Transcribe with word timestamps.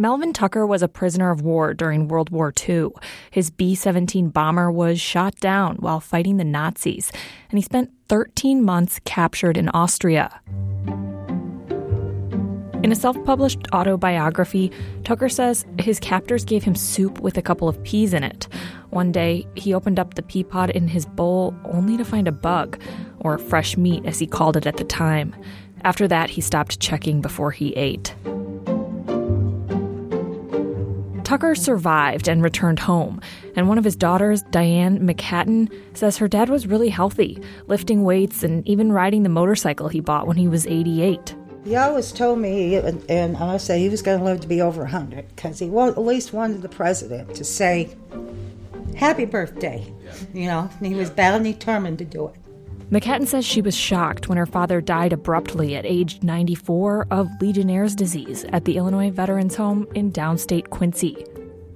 Melvin 0.00 0.32
Tucker 0.32 0.64
was 0.64 0.80
a 0.80 0.86
prisoner 0.86 1.32
of 1.32 1.42
war 1.42 1.74
during 1.74 2.06
World 2.06 2.30
War 2.30 2.52
II. 2.68 2.90
His 3.32 3.50
B 3.50 3.74
17 3.74 4.28
bomber 4.28 4.70
was 4.70 5.00
shot 5.00 5.34
down 5.40 5.74
while 5.80 5.98
fighting 5.98 6.36
the 6.36 6.44
Nazis, 6.44 7.10
and 7.50 7.58
he 7.58 7.62
spent 7.62 7.90
13 8.08 8.62
months 8.62 9.00
captured 9.04 9.56
in 9.56 9.68
Austria. 9.70 10.40
In 12.84 12.92
a 12.92 12.94
self 12.94 13.16
published 13.24 13.66
autobiography, 13.74 14.70
Tucker 15.02 15.28
says 15.28 15.66
his 15.80 15.98
captors 15.98 16.44
gave 16.44 16.62
him 16.62 16.76
soup 16.76 17.18
with 17.18 17.36
a 17.36 17.42
couple 17.42 17.68
of 17.68 17.82
peas 17.82 18.14
in 18.14 18.22
it. 18.22 18.46
One 18.90 19.10
day, 19.10 19.48
he 19.56 19.74
opened 19.74 19.98
up 19.98 20.14
the 20.14 20.22
pea 20.22 20.44
pod 20.44 20.70
in 20.70 20.86
his 20.86 21.06
bowl 21.06 21.56
only 21.64 21.96
to 21.96 22.04
find 22.04 22.28
a 22.28 22.32
bug, 22.32 22.80
or 23.18 23.36
fresh 23.36 23.76
meat 23.76 24.06
as 24.06 24.20
he 24.20 24.28
called 24.28 24.56
it 24.56 24.64
at 24.64 24.76
the 24.76 24.84
time. 24.84 25.34
After 25.82 26.06
that, 26.06 26.30
he 26.30 26.40
stopped 26.40 26.78
checking 26.78 27.20
before 27.20 27.50
he 27.50 27.72
ate. 27.72 28.14
Tucker 31.28 31.54
survived 31.54 32.26
and 32.26 32.42
returned 32.42 32.78
home, 32.78 33.20
and 33.54 33.68
one 33.68 33.76
of 33.76 33.84
his 33.84 33.94
daughters, 33.94 34.40
Diane 34.44 34.98
McHatton, 35.00 35.70
says 35.92 36.16
her 36.16 36.26
dad 36.26 36.48
was 36.48 36.66
really 36.66 36.88
healthy, 36.88 37.38
lifting 37.66 38.02
weights 38.02 38.42
and 38.42 38.66
even 38.66 38.92
riding 38.92 39.24
the 39.24 39.28
motorcycle 39.28 39.88
he 39.88 40.00
bought 40.00 40.26
when 40.26 40.38
he 40.38 40.48
was 40.48 40.66
88. 40.66 41.36
He 41.64 41.76
always 41.76 42.12
told 42.12 42.38
me, 42.38 42.76
and 42.76 43.36
I 43.36 43.58
say 43.58 43.78
he 43.78 43.90
was 43.90 44.00
going 44.00 44.20
to 44.20 44.24
live 44.24 44.40
to 44.40 44.48
be 44.48 44.62
over 44.62 44.80
100 44.80 45.28
because 45.36 45.58
he 45.58 45.66
at 45.66 45.98
least 45.98 46.32
wanted 46.32 46.62
the 46.62 46.68
president 46.70 47.34
to 47.34 47.44
say, 47.44 47.94
Happy 48.96 49.26
birthday. 49.26 49.86
You 50.32 50.46
know, 50.46 50.70
he 50.80 50.94
was 50.94 51.10
bound 51.10 51.44
and 51.44 51.54
determined 51.54 51.98
to 51.98 52.06
do 52.06 52.28
it. 52.28 52.36
McHatton 52.90 53.26
says 53.26 53.44
she 53.44 53.60
was 53.60 53.76
shocked 53.76 54.30
when 54.30 54.38
her 54.38 54.46
father 54.46 54.80
died 54.80 55.12
abruptly 55.12 55.76
at 55.76 55.84
age 55.84 56.22
94 56.22 57.08
of 57.10 57.28
Legionnaire's 57.38 57.94
disease 57.94 58.46
at 58.48 58.64
the 58.64 58.78
Illinois 58.78 59.10
Veterans 59.10 59.56
Home 59.56 59.86
in 59.94 60.10
downstate 60.10 60.70
Quincy. 60.70 61.26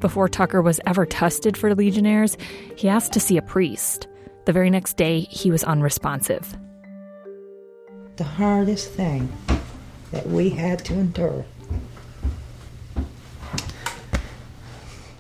Before 0.01 0.27
Tucker 0.27 0.63
was 0.63 0.81
ever 0.87 1.05
tested 1.05 1.55
for 1.59 1.75
Legionnaire's, 1.75 2.39
he 2.77 2.89
asked 2.89 3.13
to 3.13 3.21
see 3.21 3.37
a 3.37 3.43
priest. 3.43 4.09
The 4.47 4.55
very 4.55 4.71
next 4.71 4.97
day, 4.97 5.21
he 5.21 5.51
was 5.51 5.63
unresponsive. 5.65 6.57
The 8.17 8.25
hardest 8.25 8.91
thing 8.93 9.31
that 10.13 10.27
we 10.27 10.49
had 10.49 10.83
to 10.87 10.95
endure. 10.95 11.45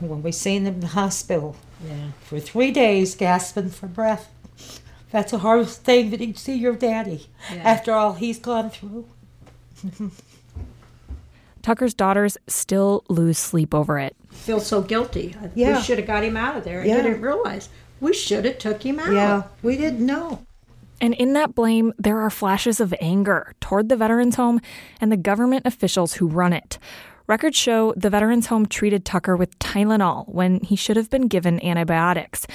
When 0.00 0.22
we 0.22 0.33
seen 0.33 0.64
him 0.64 0.74
in 0.74 0.80
the 0.80 0.86
hospital 0.86 1.55
yeah. 1.86 2.12
for 2.22 2.41
three 2.41 2.70
days, 2.70 3.14
gasping 3.14 3.69
for 3.69 3.89
breath. 3.89 4.30
That's 5.12 5.30
the 5.30 5.38
hardest 5.38 5.84
thing 5.84 6.10
that 6.10 6.20
you 6.20 6.34
see 6.34 6.55
your 6.55 6.74
daddy 6.74 7.28
yeah. 7.52 7.62
after 7.62 7.92
all 7.92 8.14
he's 8.14 8.38
gone 8.38 8.70
through. 8.70 9.06
Tucker's 11.62 11.94
daughters 11.94 12.38
still 12.48 13.05
lose 13.08 13.38
sleep 13.38 13.74
over 13.74 13.98
it. 13.98 14.16
Feel 14.30 14.58
so 14.58 14.80
guilty. 14.83 15.36
Yeah. 15.55 15.77
We 15.77 15.83
should 15.83 15.98
have 15.98 16.06
got 16.06 16.24
him 16.24 16.36
out 16.36 16.56
of 16.56 16.64
there. 16.64 16.84
Yeah. 16.84 16.96
I 16.96 17.02
didn't 17.02 17.20
realize. 17.20 17.68
We 18.00 18.14
should 18.14 18.46
have 18.46 18.58
took 18.58 18.84
him 18.84 18.98
out. 18.98 19.12
Yeah, 19.12 19.42
we 19.62 19.77
didn't 19.77 20.05
know. 20.05 20.44
And 21.00 21.14
in 21.14 21.34
that 21.34 21.55
blame, 21.55 21.92
there 21.98 22.18
are 22.18 22.30
flashes 22.30 22.80
of 22.80 22.94
anger 23.00 23.55
toward 23.60 23.88
the 23.88 23.96
Veterans 23.96 24.36
Home 24.36 24.60
and 25.00 25.12
the 25.12 25.16
government 25.16 25.66
officials 25.66 26.14
who 26.14 26.27
run 26.27 26.52
it. 26.52 26.78
Records 27.27 27.56
show 27.56 27.92
the 27.96 28.10
Veterans 28.10 28.46
Home 28.46 28.66
treated 28.66 29.05
Tucker 29.05 29.36
with 29.36 29.56
Tylenol 29.58 30.28
when 30.28 30.60
he 30.60 30.74
should 30.74 30.96
have 30.96 31.10
been 31.10 31.28
given 31.28 31.64
antibiotics. 31.64 32.46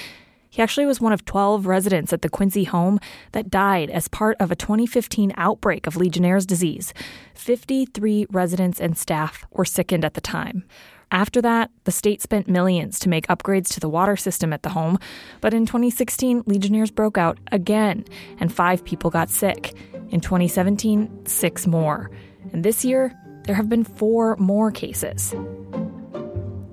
He 0.58 0.63
actually 0.63 0.88
was 0.88 1.00
one 1.00 1.13
of 1.13 1.23
12 1.23 1.67
residents 1.67 2.11
at 2.11 2.23
the 2.23 2.30
Quincy 2.30 2.63
home 2.63 3.00
that 3.33 3.52
died 3.52 3.91
as 3.91 4.08
part 4.08 4.38
of 4.39 4.50
a 4.50 4.55
2015 4.55 5.31
outbreak 5.38 5.86
of 5.86 5.95
Legionnaire's 5.95 6.47
disease. 6.47 6.95
53 7.36 8.25
residents 8.31 8.81
and 8.81 8.97
staff 8.97 9.45
were 9.52 9.66
sickened 9.66 10.03
at 10.03 10.16
the 10.16 10.19
time. 10.19 10.66
After 11.11 11.44
that, 11.44 11.69
the 11.83 11.91
state 11.91 12.23
spent 12.23 12.50
millions 12.50 12.97
to 13.02 13.08
make 13.08 13.28
upgrades 13.28 13.72
to 13.75 13.80
the 13.80 13.88
water 13.88 14.17
system 14.17 14.52
at 14.52 14.63
the 14.63 14.69
home, 14.69 14.97
but 15.41 15.53
in 15.53 15.67
2016, 15.67 16.41
Legionnaires 16.47 16.89
broke 16.89 17.19
out 17.19 17.38
again, 17.52 18.03
and 18.40 18.51
five 18.51 18.84
people 18.84 19.12
got 19.12 19.29
sick. 19.29 19.75
In 20.09 20.22
2017, 20.22 21.28
six 21.28 21.67
more. 21.67 22.09
And 22.51 22.66
this 22.66 22.84
year, 22.84 23.16
there 23.44 23.53
have 23.53 23.69
been 23.69 23.84
four 23.84 24.35
more 24.38 24.72
cases. 24.72 25.35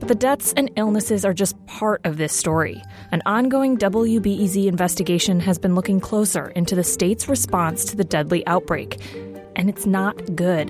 But 0.04 0.08
the 0.08 0.26
deaths 0.26 0.52
and 0.54 0.70
illnesses 0.76 1.24
are 1.24 1.32
just 1.32 1.56
part 1.64 2.02
of 2.04 2.18
this 2.18 2.34
story. 2.34 2.82
An 3.10 3.22
ongoing 3.24 3.78
WBEZ 3.78 4.66
investigation 4.66 5.40
has 5.40 5.58
been 5.58 5.74
looking 5.74 5.98
closer 5.98 6.48
into 6.48 6.74
the 6.74 6.84
state's 6.84 7.26
response 7.26 7.86
to 7.86 7.96
the 7.96 8.04
deadly 8.04 8.46
outbreak, 8.46 9.00
and 9.56 9.70
it's 9.70 9.86
not 9.86 10.36
good. 10.36 10.68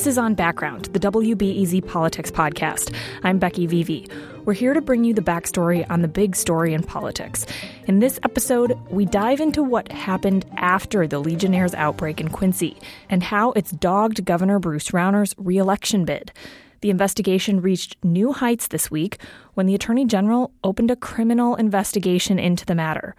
This 0.00 0.06
is 0.06 0.16
On 0.16 0.32
Background, 0.32 0.86
the 0.94 0.98
WBEZ 0.98 1.86
Politics 1.86 2.30
podcast. 2.30 2.96
I'm 3.22 3.38
Becky 3.38 3.68
Vevea. 3.68 4.10
We're 4.46 4.54
here 4.54 4.72
to 4.72 4.80
bring 4.80 5.04
you 5.04 5.12
the 5.12 5.20
backstory 5.20 5.84
on 5.90 6.00
the 6.00 6.08
big 6.08 6.34
story 6.34 6.72
in 6.72 6.82
politics. 6.82 7.44
In 7.84 7.98
this 7.98 8.18
episode, 8.24 8.78
we 8.88 9.04
dive 9.04 9.40
into 9.40 9.62
what 9.62 9.92
happened 9.92 10.46
after 10.56 11.06
the 11.06 11.18
Legionnaires' 11.18 11.74
outbreak 11.74 12.18
in 12.18 12.30
Quincy 12.30 12.78
and 13.10 13.22
how 13.22 13.52
it's 13.52 13.72
dogged 13.72 14.24
Governor 14.24 14.58
Bruce 14.58 14.94
Rauner's 14.94 15.34
reelection 15.36 16.06
bid. 16.06 16.32
The 16.80 16.88
investigation 16.88 17.60
reached 17.60 18.02
new 18.02 18.32
heights 18.32 18.68
this 18.68 18.90
week 18.90 19.18
when 19.52 19.66
the 19.66 19.74
Attorney 19.74 20.06
General 20.06 20.50
opened 20.64 20.90
a 20.90 20.96
criminal 20.96 21.56
investigation 21.56 22.38
into 22.38 22.64
the 22.64 22.74
matter. 22.74 23.14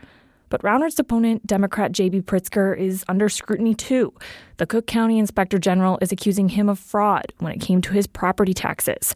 But 0.51 0.63
Rauner's 0.63 0.99
opponent, 0.99 1.47
Democrat 1.47 1.93
J.B. 1.93 2.21
Pritzker, 2.23 2.77
is 2.77 3.03
under 3.07 3.29
scrutiny 3.29 3.73
too. 3.73 4.13
The 4.57 4.67
Cook 4.67 4.85
County 4.85 5.17
Inspector 5.17 5.57
General 5.57 5.97
is 6.01 6.11
accusing 6.11 6.49
him 6.49 6.67
of 6.69 6.77
fraud 6.77 7.33
when 7.39 7.53
it 7.53 7.61
came 7.61 7.81
to 7.81 7.93
his 7.93 8.05
property 8.05 8.53
taxes. 8.53 9.15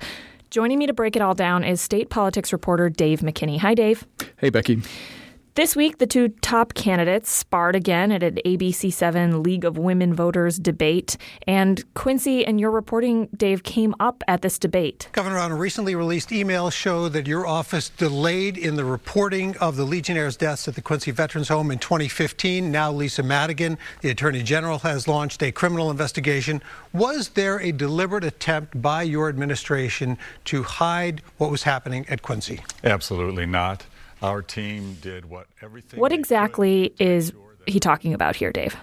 Joining 0.49 0.79
me 0.79 0.87
to 0.87 0.93
break 0.93 1.17
it 1.17 1.21
all 1.21 1.33
down 1.33 1.65
is 1.65 1.81
state 1.81 2.09
politics 2.09 2.53
reporter 2.53 2.89
Dave 2.89 3.19
McKinney. 3.19 3.59
Hi, 3.59 3.73
Dave. 3.73 4.07
Hey, 4.37 4.49
Becky. 4.49 4.81
This 5.55 5.73
week, 5.73 5.99
the 5.99 6.05
two 6.05 6.27
top 6.41 6.73
candidates 6.73 7.31
sparred 7.31 7.77
again 7.77 8.11
at 8.11 8.23
an 8.23 8.39
ABC7 8.45 9.41
League 9.41 9.63
of 9.63 9.77
Women 9.77 10.13
Voters 10.13 10.59
debate. 10.59 11.15
And 11.47 11.81
Quincy 11.93 12.45
and 12.45 12.59
your 12.59 12.71
reporting, 12.71 13.29
Dave, 13.37 13.63
came 13.63 13.95
up 13.97 14.21
at 14.27 14.41
this 14.41 14.59
debate. 14.59 15.07
Governor, 15.13 15.37
on 15.37 15.53
a 15.53 15.55
recently 15.55 15.95
released 15.95 16.33
email 16.33 16.69
show 16.69 17.07
that 17.07 17.25
your 17.25 17.47
office 17.47 17.87
delayed 17.87 18.57
in 18.57 18.75
the 18.75 18.83
reporting 18.83 19.55
of 19.59 19.77
the 19.77 19.85
Legionnaire's 19.85 20.35
deaths 20.35 20.67
at 20.67 20.75
the 20.75 20.81
Quincy 20.81 21.11
Veterans 21.11 21.47
Home 21.47 21.71
in 21.71 21.79
2015. 21.79 22.69
Now, 22.69 22.91
Lisa 22.91 23.23
Madigan, 23.23 23.77
the 24.01 24.09
Attorney 24.09 24.43
General, 24.43 24.79
has 24.79 25.07
launched 25.07 25.41
a 25.41 25.53
criminal 25.53 25.89
investigation. 25.89 26.61
Was 26.91 27.29
there 27.29 27.61
a 27.61 27.71
deliberate 27.71 28.25
attempt 28.25 28.81
by 28.81 29.03
your 29.03 29.29
administration 29.29 30.17
to 30.43 30.63
hide 30.63 31.21
what 31.37 31.49
was 31.49 31.63
happening 31.63 32.05
at 32.09 32.21
Quincy? 32.21 32.59
Absolutely 32.83 33.45
not. 33.45 33.85
Our 34.21 34.41
team 34.41 34.97
did 35.01 35.25
what 35.25 35.47
everything. 35.61 35.99
What 35.99 36.11
exactly 36.11 36.93
is 36.99 37.33
he 37.67 37.79
talking 37.79 38.13
about 38.13 38.35
here, 38.35 38.51
Dave? 38.51 38.75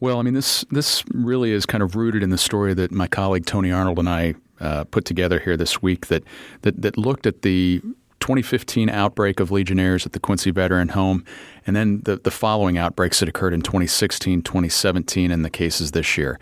Well, 0.00 0.18
I 0.18 0.22
mean 0.22 0.34
this 0.34 0.64
this 0.70 1.04
really 1.12 1.52
is 1.52 1.66
kind 1.66 1.82
of 1.82 1.94
rooted 1.94 2.22
in 2.22 2.30
the 2.30 2.38
story 2.38 2.74
that 2.74 2.90
my 2.90 3.06
colleague 3.06 3.46
Tony 3.46 3.70
Arnold 3.70 3.98
and 3.98 4.08
I 4.08 4.34
uh, 4.60 4.84
put 4.84 5.04
together 5.04 5.38
here 5.38 5.56
this 5.56 5.82
week 5.82 6.06
that 6.06 6.24
that 6.62 6.80
that 6.82 6.96
looked 6.96 7.26
at 7.26 7.42
the 7.42 7.80
2015 8.20 8.88
outbreak 8.88 9.38
of 9.38 9.50
Legionnaires 9.50 10.06
at 10.06 10.12
the 10.12 10.18
Quincy 10.18 10.50
Veteran 10.50 10.88
Home, 10.88 11.26
and 11.66 11.76
then 11.76 12.00
the, 12.04 12.16
the 12.16 12.30
following 12.30 12.78
outbreaks 12.78 13.20
that 13.20 13.28
occurred 13.28 13.52
in 13.52 13.60
2016, 13.60 14.40
2017, 14.40 15.30
and 15.30 15.44
the 15.44 15.50
cases 15.50 15.90
this 15.90 16.16
year. 16.16 16.38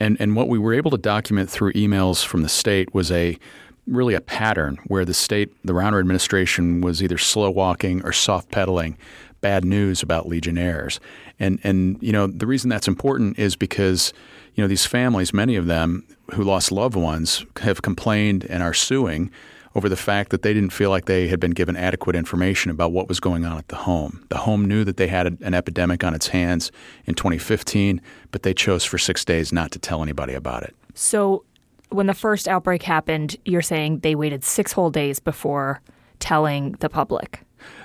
And, 0.00 0.16
and 0.20 0.34
what 0.34 0.48
we 0.48 0.58
were 0.58 0.74
able 0.74 0.90
to 0.90 0.98
document 0.98 1.48
through 1.48 1.74
emails 1.74 2.26
from 2.26 2.42
the 2.42 2.48
state 2.48 2.92
was 2.92 3.12
a 3.12 3.38
really 3.86 4.14
a 4.14 4.20
pattern 4.20 4.78
where 4.86 5.04
the 5.04 5.14
state, 5.14 5.52
the 5.64 5.72
Rauner 5.72 5.98
administration 5.98 6.80
was 6.80 7.02
either 7.02 7.18
slow 7.18 7.50
walking 7.50 8.04
or 8.04 8.12
soft 8.12 8.50
pedaling 8.50 8.96
bad 9.42 9.64
news 9.64 10.02
about 10.02 10.28
Legionnaires. 10.28 11.00
And 11.38 11.60
and 11.62 11.98
you 12.00 12.12
know 12.12 12.26
the 12.26 12.46
reason 12.46 12.70
that's 12.70 12.88
important 12.88 13.38
is 13.38 13.56
because 13.56 14.14
you 14.54 14.64
know 14.64 14.68
these 14.68 14.86
families, 14.86 15.34
many 15.34 15.56
of 15.56 15.66
them 15.66 16.06
who 16.32 16.42
lost 16.44 16.72
loved 16.72 16.96
ones, 16.96 17.44
have 17.60 17.82
complained 17.82 18.46
and 18.48 18.62
are 18.62 18.72
suing 18.72 19.30
over 19.74 19.88
the 19.88 19.96
fact 19.96 20.30
that 20.30 20.42
they 20.42 20.52
didn't 20.52 20.72
feel 20.72 20.90
like 20.90 21.06
they 21.06 21.28
had 21.28 21.40
been 21.40 21.50
given 21.50 21.76
adequate 21.76 22.14
information 22.14 22.70
about 22.70 22.92
what 22.92 23.08
was 23.08 23.20
going 23.20 23.44
on 23.44 23.56
at 23.56 23.68
the 23.68 23.76
home. 23.76 24.24
The 24.28 24.36
home 24.36 24.66
knew 24.66 24.84
that 24.84 24.98
they 24.98 25.08
had 25.08 25.26
an 25.26 25.54
epidemic 25.54 26.04
on 26.04 26.14
its 26.14 26.28
hands 26.28 26.70
in 27.06 27.14
2015, 27.14 28.00
but 28.30 28.42
they 28.42 28.52
chose 28.52 28.84
for 28.84 28.98
six 28.98 29.24
days 29.24 29.50
not 29.52 29.70
to 29.72 29.78
tell 29.78 30.02
anybody 30.02 30.34
about 30.34 30.62
it. 30.62 30.76
So 30.94 31.44
when 31.94 32.06
the 32.06 32.14
first 32.14 32.48
outbreak 32.48 32.82
happened, 32.82 33.36
you're 33.44 33.62
saying 33.62 34.00
they 34.00 34.14
waited 34.14 34.44
six 34.44 34.72
whole 34.72 34.90
days 34.90 35.20
before 35.20 35.80
telling 36.18 36.72
the 36.80 36.88
public. 36.88 37.40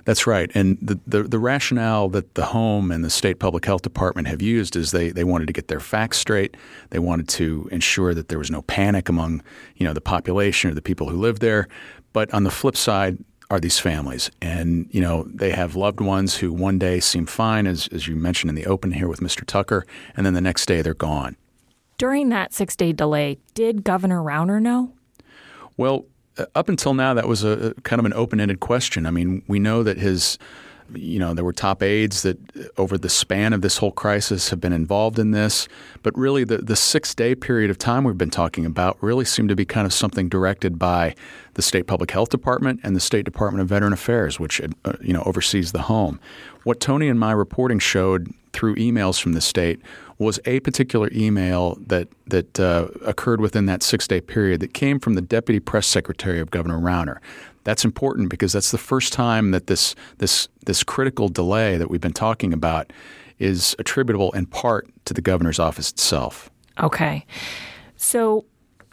That's 0.05 0.25
right. 0.25 0.49
And 0.55 0.77
the, 0.81 0.99
the, 1.05 1.23
the, 1.23 1.39
rationale 1.39 2.09
that 2.09 2.33
the 2.35 2.45
home 2.45 2.91
and 2.91 3.03
the 3.03 3.09
state 3.09 3.39
public 3.39 3.65
health 3.65 3.83
department 3.83 4.27
have 4.27 4.41
used 4.41 4.75
is 4.75 4.91
they, 4.91 5.09
they 5.09 5.23
wanted 5.23 5.47
to 5.47 5.53
get 5.53 5.67
their 5.67 5.79
facts 5.79 6.17
straight. 6.17 6.57
They 6.89 6.99
wanted 6.99 7.27
to 7.29 7.67
ensure 7.71 8.13
that 8.13 8.29
there 8.29 8.39
was 8.39 8.49
no 8.49 8.63
panic 8.63 9.09
among 9.09 9.43
you 9.75 9.85
know 9.85 9.93
the 9.93 10.01
population 10.01 10.71
or 10.71 10.73
the 10.73 10.81
people 10.81 11.09
who 11.09 11.17
live 11.17 11.39
there. 11.39 11.67
But 12.13 12.33
on 12.33 12.43
the 12.43 12.51
flip 12.51 12.75
side, 12.75 13.17
are 13.49 13.59
these 13.59 13.79
families. 13.79 14.29
And, 14.41 14.87
you 14.91 15.01
know, 15.01 15.23
they 15.33 15.51
have 15.51 15.75
loved 15.75 16.01
ones 16.01 16.37
who 16.37 16.51
one 16.51 16.77
day 16.77 16.99
seem 16.99 17.25
fine, 17.25 17.65
as, 17.65 17.87
as 17.93 18.07
you 18.07 18.15
mentioned 18.15 18.49
in 18.49 18.55
the 18.55 18.65
open 18.65 18.91
here 18.91 19.07
with 19.07 19.21
Mr. 19.21 19.45
Tucker, 19.45 19.85
and 20.15 20.25
then 20.25 20.33
the 20.33 20.41
next 20.41 20.65
day 20.65 20.81
they're 20.81 20.93
gone. 20.93 21.37
During 21.97 22.29
that 22.29 22.53
six 22.53 22.75
day 22.75 22.93
delay, 22.93 23.39
did 23.55 23.83
Governor 23.83 24.21
Rauner 24.21 24.61
know? 24.61 24.93
Well, 25.77 26.05
uh, 26.37 26.45
up 26.53 26.69
until 26.69 26.93
now, 26.93 27.13
that 27.15 27.27
was 27.27 27.43
a, 27.43 27.73
kind 27.83 27.99
of 27.99 28.05
an 28.05 28.13
open 28.13 28.39
ended 28.39 28.59
question. 28.59 29.05
I 29.05 29.11
mean, 29.11 29.43
we 29.47 29.59
know 29.59 29.83
that 29.83 29.97
his 29.97 30.37
you 30.93 31.19
know, 31.19 31.33
there 31.33 31.43
were 31.43 31.53
top 31.53 31.83
aides 31.83 32.21
that 32.21 32.37
uh, 32.55 32.63
over 32.77 32.97
the 32.97 33.09
span 33.09 33.53
of 33.53 33.61
this 33.61 33.77
whole 33.77 33.91
crisis 33.91 34.49
have 34.49 34.61
been 34.61 34.73
involved 34.73 35.19
in 35.19 35.31
this. 35.31 35.67
But 36.03 36.17
really, 36.17 36.43
the, 36.43 36.59
the 36.59 36.75
six 36.75 37.13
day 37.13 37.35
period 37.35 37.69
of 37.69 37.77
time 37.77 38.03
we've 38.03 38.17
been 38.17 38.29
talking 38.29 38.65
about 38.65 38.97
really 39.01 39.25
seemed 39.25 39.49
to 39.49 39.55
be 39.55 39.65
kind 39.65 39.85
of 39.85 39.93
something 39.93 40.29
directed 40.29 40.79
by 40.79 41.15
the 41.55 41.61
state 41.61 41.87
public 41.87 42.11
health 42.11 42.29
department 42.29 42.79
and 42.83 42.95
the 42.95 42.99
state 42.99 43.25
department 43.25 43.61
of 43.61 43.67
veteran 43.67 43.93
affairs, 43.93 44.39
which 44.39 44.61
uh, 44.61 44.93
you 45.01 45.13
know 45.13 45.23
oversees 45.25 45.71
the 45.71 45.83
home. 45.83 46.19
What 46.63 46.79
Tony 46.79 47.09
and 47.09 47.19
my 47.19 47.31
reporting 47.31 47.79
showed 47.79 48.33
through 48.53 48.75
emails 48.75 49.21
from 49.21 49.33
the 49.33 49.41
state 49.41 49.79
was 50.19 50.39
a 50.45 50.59
particular 50.61 51.09
email 51.13 51.77
that 51.85 52.07
that 52.25 52.59
uh, 52.59 52.87
occurred 53.05 53.39
within 53.39 53.65
that 53.67 53.83
six 53.83 54.07
day 54.07 54.21
period 54.21 54.59
that 54.61 54.73
came 54.73 54.99
from 54.99 55.13
the 55.13 55.21
deputy 55.21 55.59
press 55.59 55.87
secretary 55.87 56.39
of 56.39 56.51
Governor 56.51 56.79
Rauner. 56.79 57.17
That's 57.63 57.85
important 57.85 58.29
because 58.29 58.53
that's 58.53 58.71
the 58.71 58.77
first 58.77 59.13
time 59.13 59.51
that 59.51 59.67
this 59.67 59.93
this 60.17 60.47
this 60.65 60.83
critical 60.83 61.29
delay 61.29 61.77
that 61.77 61.89
we've 61.89 62.01
been 62.01 62.13
talking 62.13 62.53
about 62.53 62.91
is 63.39 63.75
attributable 63.77 64.31
in 64.31 64.47
part 64.47 64.87
to 65.05 65.13
the 65.13 65.21
governor's 65.21 65.59
office 65.59 65.91
itself. 65.91 66.49
Okay. 66.79 67.25
So 67.95 68.45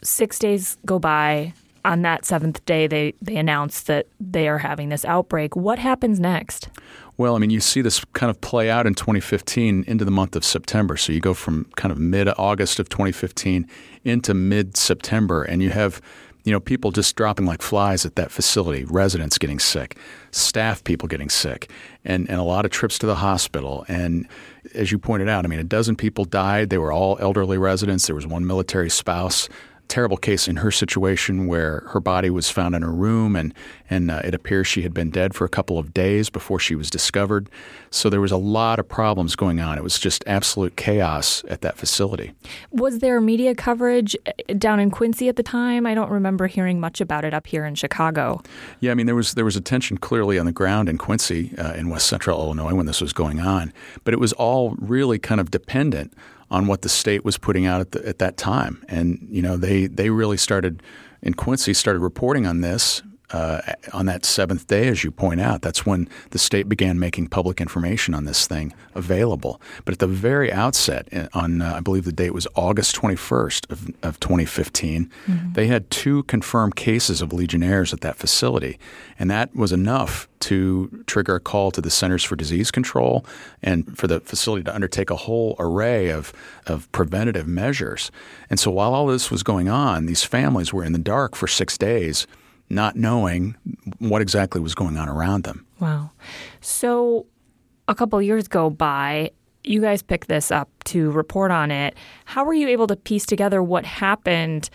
6 0.03 0.37
days 0.39 0.77
go 0.85 0.99
by 0.99 1.53
on 1.83 2.01
that 2.01 2.23
7th 2.23 2.63
day 2.65 2.87
they 2.87 3.13
they 3.21 3.37
announce 3.37 3.81
that 3.83 4.07
they 4.19 4.47
are 4.47 4.59
having 4.59 4.89
this 4.89 5.05
outbreak. 5.05 5.55
What 5.55 5.79
happens 5.79 6.19
next? 6.19 6.69
Well, 7.17 7.35
I 7.35 7.39
mean, 7.39 7.49
you 7.49 7.61
see 7.61 7.81
this 7.81 8.03
kind 8.13 8.29
of 8.29 8.41
play 8.41 8.69
out 8.69 8.85
in 8.85 8.93
2015 8.93 9.85
into 9.87 10.03
the 10.03 10.11
month 10.11 10.35
of 10.35 10.43
September. 10.43 10.97
So 10.97 11.13
you 11.13 11.21
go 11.21 11.33
from 11.33 11.65
kind 11.75 11.91
of 11.91 11.97
mid 11.97 12.27
August 12.37 12.79
of 12.79 12.89
2015 12.89 13.67
into 14.03 14.33
mid 14.33 14.75
September, 14.75 15.43
and 15.43 15.63
you 15.63 15.69
have 15.69 16.01
you 16.45 16.51
know, 16.51 16.59
people 16.59 16.91
just 16.91 17.15
dropping 17.15 17.47
like 17.47 17.63
flies 17.63 18.05
at 18.05 18.15
that 18.15 18.31
facility, 18.31 18.85
residents 18.85 19.39
getting 19.39 19.57
sick, 19.57 19.97
staff 20.29 20.83
people 20.83 21.07
getting 21.07 21.27
sick, 21.27 21.71
and, 22.05 22.29
and 22.29 22.39
a 22.39 22.43
lot 22.43 22.65
of 22.65 22.71
trips 22.71 22.99
to 22.99 23.07
the 23.07 23.15
hospital. 23.15 23.83
And 23.87 24.27
as 24.75 24.91
you 24.91 24.99
pointed 24.99 25.27
out, 25.27 25.43
I 25.43 25.47
mean, 25.47 25.59
a 25.59 25.63
dozen 25.63 25.95
people 25.95 26.23
died. 26.23 26.69
They 26.69 26.77
were 26.77 26.91
all 26.91 27.17
elderly 27.19 27.57
residents. 27.57 28.05
There 28.05 28.15
was 28.15 28.27
one 28.27 28.45
military 28.45 28.91
spouse 28.91 29.49
terrible 29.87 30.17
case 30.17 30.47
in 30.47 30.57
her 30.57 30.71
situation 30.71 31.47
where 31.47 31.83
her 31.87 31.99
body 31.99 32.29
was 32.29 32.49
found 32.49 32.75
in 32.75 32.81
her 32.81 32.91
room 32.91 33.35
and 33.35 33.53
and 33.89 34.09
uh, 34.09 34.21
it 34.23 34.33
appears 34.33 34.65
she 34.65 34.81
had 34.81 34.93
been 34.93 35.11
dead 35.11 35.35
for 35.35 35.45
a 35.45 35.49
couple 35.49 35.77
of 35.77 35.93
days 35.93 36.31
before 36.31 36.59
she 36.59 36.73
was 36.73 36.89
discovered. 36.89 37.49
So 37.91 38.09
there 38.09 38.19
was 38.19 38.31
a 38.31 38.37
lot 38.37 38.79
of 38.79 38.89
problems 38.89 39.35
going 39.35 39.59
on. 39.59 39.77
It 39.77 39.83
was 39.83 39.99
just 39.99 40.23
absolute 40.25 40.75
chaos 40.75 41.43
at 41.49 41.61
that 41.61 41.77
facility. 41.77 42.33
Was 42.71 42.97
there 42.99 43.21
media 43.21 43.53
coverage 43.53 44.15
uh, 44.25 44.31
down 44.57 44.79
in 44.79 44.89
Quincy 44.89 45.29
at 45.29 45.35
the 45.35 45.43
time? 45.43 45.85
I 45.85 45.93
don't 45.93 46.09
remember 46.09 46.47
hearing 46.47 46.79
much 46.79 46.99
about 46.99 47.25
it 47.25 47.33
up 47.33 47.45
here 47.45 47.63
in 47.63 47.75
Chicago. 47.75 48.41
Yeah, 48.79 48.91
I 48.91 48.95
mean 48.95 49.05
there 49.05 49.15
was 49.15 49.35
there 49.35 49.45
was 49.45 49.55
attention 49.55 49.97
clearly 49.97 50.39
on 50.39 50.45
the 50.45 50.51
ground 50.51 50.89
in 50.89 50.97
Quincy 50.97 51.55
uh, 51.57 51.73
in 51.73 51.89
West 51.89 52.07
Central 52.07 52.39
Illinois 52.39 52.73
when 52.73 52.87
this 52.87 53.01
was 53.01 53.13
going 53.13 53.39
on, 53.39 53.71
but 54.03 54.13
it 54.13 54.19
was 54.19 54.33
all 54.33 54.75
really 54.79 55.19
kind 55.19 55.39
of 55.39 55.51
dependent 55.51 56.13
on 56.55 56.67
what 56.67 56.83
the 56.83 56.89
state 56.89 57.25
was 57.25 57.37
putting 57.37 57.65
out 57.65 57.81
at, 57.81 57.91
the, 57.91 58.07
at 58.07 58.17
that 58.19 58.37
time. 58.37 58.81
And 58.87 59.27
you 59.29 59.41
know, 59.41 59.57
they 59.57 59.87
they 59.87 60.09
really 60.09 60.37
started 60.37 60.81
in 61.21 61.33
Quincy 61.33 61.73
started 61.73 61.99
reporting 61.99 62.47
on 62.47 62.61
this 62.61 63.03
uh, 63.31 63.61
on 63.93 64.05
that 64.05 64.25
seventh 64.25 64.67
day, 64.67 64.87
as 64.87 65.03
you 65.03 65.11
point 65.11 65.41
out, 65.41 65.61
that's 65.61 65.85
when 65.85 66.07
the 66.31 66.39
state 66.39 66.69
began 66.69 66.99
making 66.99 67.27
public 67.27 67.59
information 67.59 68.13
on 68.13 68.25
this 68.25 68.47
thing 68.47 68.73
available. 68.93 69.59
But 69.83 69.93
at 69.93 69.99
the 69.99 70.07
very 70.07 70.51
outset, 70.51 71.07
on 71.33 71.61
uh, 71.61 71.73
I 71.75 71.79
believe 71.79 72.05
the 72.05 72.11
date 72.11 72.33
was 72.33 72.47
August 72.55 72.95
21st 72.95 73.71
of, 73.71 73.87
of 74.03 74.19
2015, 74.19 75.09
mm-hmm. 75.27 75.53
they 75.53 75.67
had 75.67 75.89
two 75.89 76.23
confirmed 76.23 76.75
cases 76.75 77.21
of 77.21 77.33
Legionnaires 77.33 77.93
at 77.93 78.01
that 78.01 78.15
facility, 78.15 78.79
and 79.17 79.29
that 79.31 79.55
was 79.55 79.71
enough 79.71 80.27
to 80.41 81.03
trigger 81.07 81.35
a 81.35 81.39
call 81.39 81.71
to 81.71 81.81
the 81.81 81.89
Centers 81.89 82.23
for 82.23 82.35
Disease 82.35 82.69
Control 82.69 83.25
and 83.63 83.97
for 83.97 84.05
the 84.05 84.19
facility 84.19 84.63
to 84.63 84.75
undertake 84.75 85.09
a 85.09 85.15
whole 85.15 85.55
array 85.57 86.09
of, 86.09 86.31
of 86.67 86.91
preventative 86.91 87.47
measures. 87.47 88.11
And 88.49 88.59
so 88.59 88.69
while 88.69 88.93
all 88.93 89.07
this 89.07 89.31
was 89.31 89.41
going 89.41 89.69
on, 89.69 90.05
these 90.05 90.23
families 90.23 90.71
were 90.71 90.83
in 90.83 90.93
the 90.93 90.99
dark 90.99 91.35
for 91.35 91.47
six 91.47 91.79
days 91.79 92.27
not 92.69 92.95
knowing 92.95 93.55
what 93.99 94.21
exactly 94.21 94.61
was 94.61 94.75
going 94.75 94.97
on 94.97 95.07
around 95.07 95.43
them. 95.43 95.65
Wow. 95.79 96.11
So 96.61 97.25
a 97.87 97.95
couple 97.95 98.21
years 98.21 98.47
go 98.47 98.69
by. 98.69 99.31
You 99.63 99.81
guys 99.81 100.01
pick 100.03 100.27
this 100.27 100.51
up 100.51 100.69
to 100.85 101.11
report 101.11 101.51
on 101.51 101.71
it. 101.71 101.95
How 102.25 102.45
were 102.45 102.53
you 102.53 102.67
able 102.67 102.87
to 102.87 102.95
piece 102.95 103.25
together 103.25 103.61
what 103.63 103.85
happened 103.85 104.69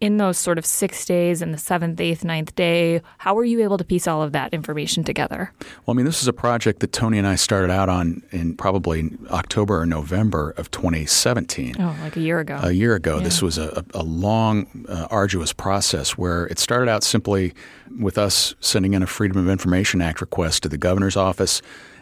in 0.00 0.16
those 0.16 0.38
sort 0.38 0.56
of 0.56 0.64
six 0.64 1.04
days 1.04 1.42
and 1.42 1.52
the 1.52 1.58
seventh, 1.58 2.00
eighth, 2.00 2.24
ninth 2.24 2.54
day, 2.54 3.02
how 3.18 3.34
were 3.34 3.44
you 3.44 3.62
able 3.62 3.76
to 3.76 3.84
piece 3.84 4.08
all 4.08 4.22
of 4.22 4.32
that 4.32 4.54
information 4.54 5.04
together? 5.04 5.52
Well, 5.60 5.94
I 5.94 5.96
mean, 5.96 6.06
this 6.06 6.22
is 6.22 6.28
a 6.28 6.32
project 6.32 6.80
that 6.80 6.92
Tony 6.92 7.18
and 7.18 7.26
I 7.26 7.34
started 7.34 7.70
out 7.70 7.90
on 7.90 8.22
in 8.30 8.56
probably 8.56 9.10
October 9.30 9.80
or 9.80 9.86
November 9.86 10.52
of 10.56 10.70
2017. 10.70 11.76
Oh, 11.78 11.96
like 12.02 12.16
a 12.16 12.20
year 12.20 12.40
ago. 12.40 12.58
A 12.62 12.72
year 12.72 12.94
ago. 12.94 13.18
Yeah. 13.18 13.24
This 13.24 13.42
was 13.42 13.58
a, 13.58 13.84
a 13.92 14.02
long, 14.02 14.86
uh, 14.88 15.06
arduous 15.10 15.52
process 15.52 16.16
where 16.16 16.46
it 16.46 16.58
started 16.58 16.90
out 16.90 17.04
simply 17.04 17.52
with 17.98 18.16
us 18.16 18.54
sending 18.60 18.94
in 18.94 19.02
a 19.02 19.06
Freedom 19.06 19.36
of 19.36 19.48
Information 19.48 20.00
Act 20.00 20.22
request 20.22 20.62
to 20.62 20.68
the 20.70 20.78
governor's 20.78 21.16
office 21.16 21.60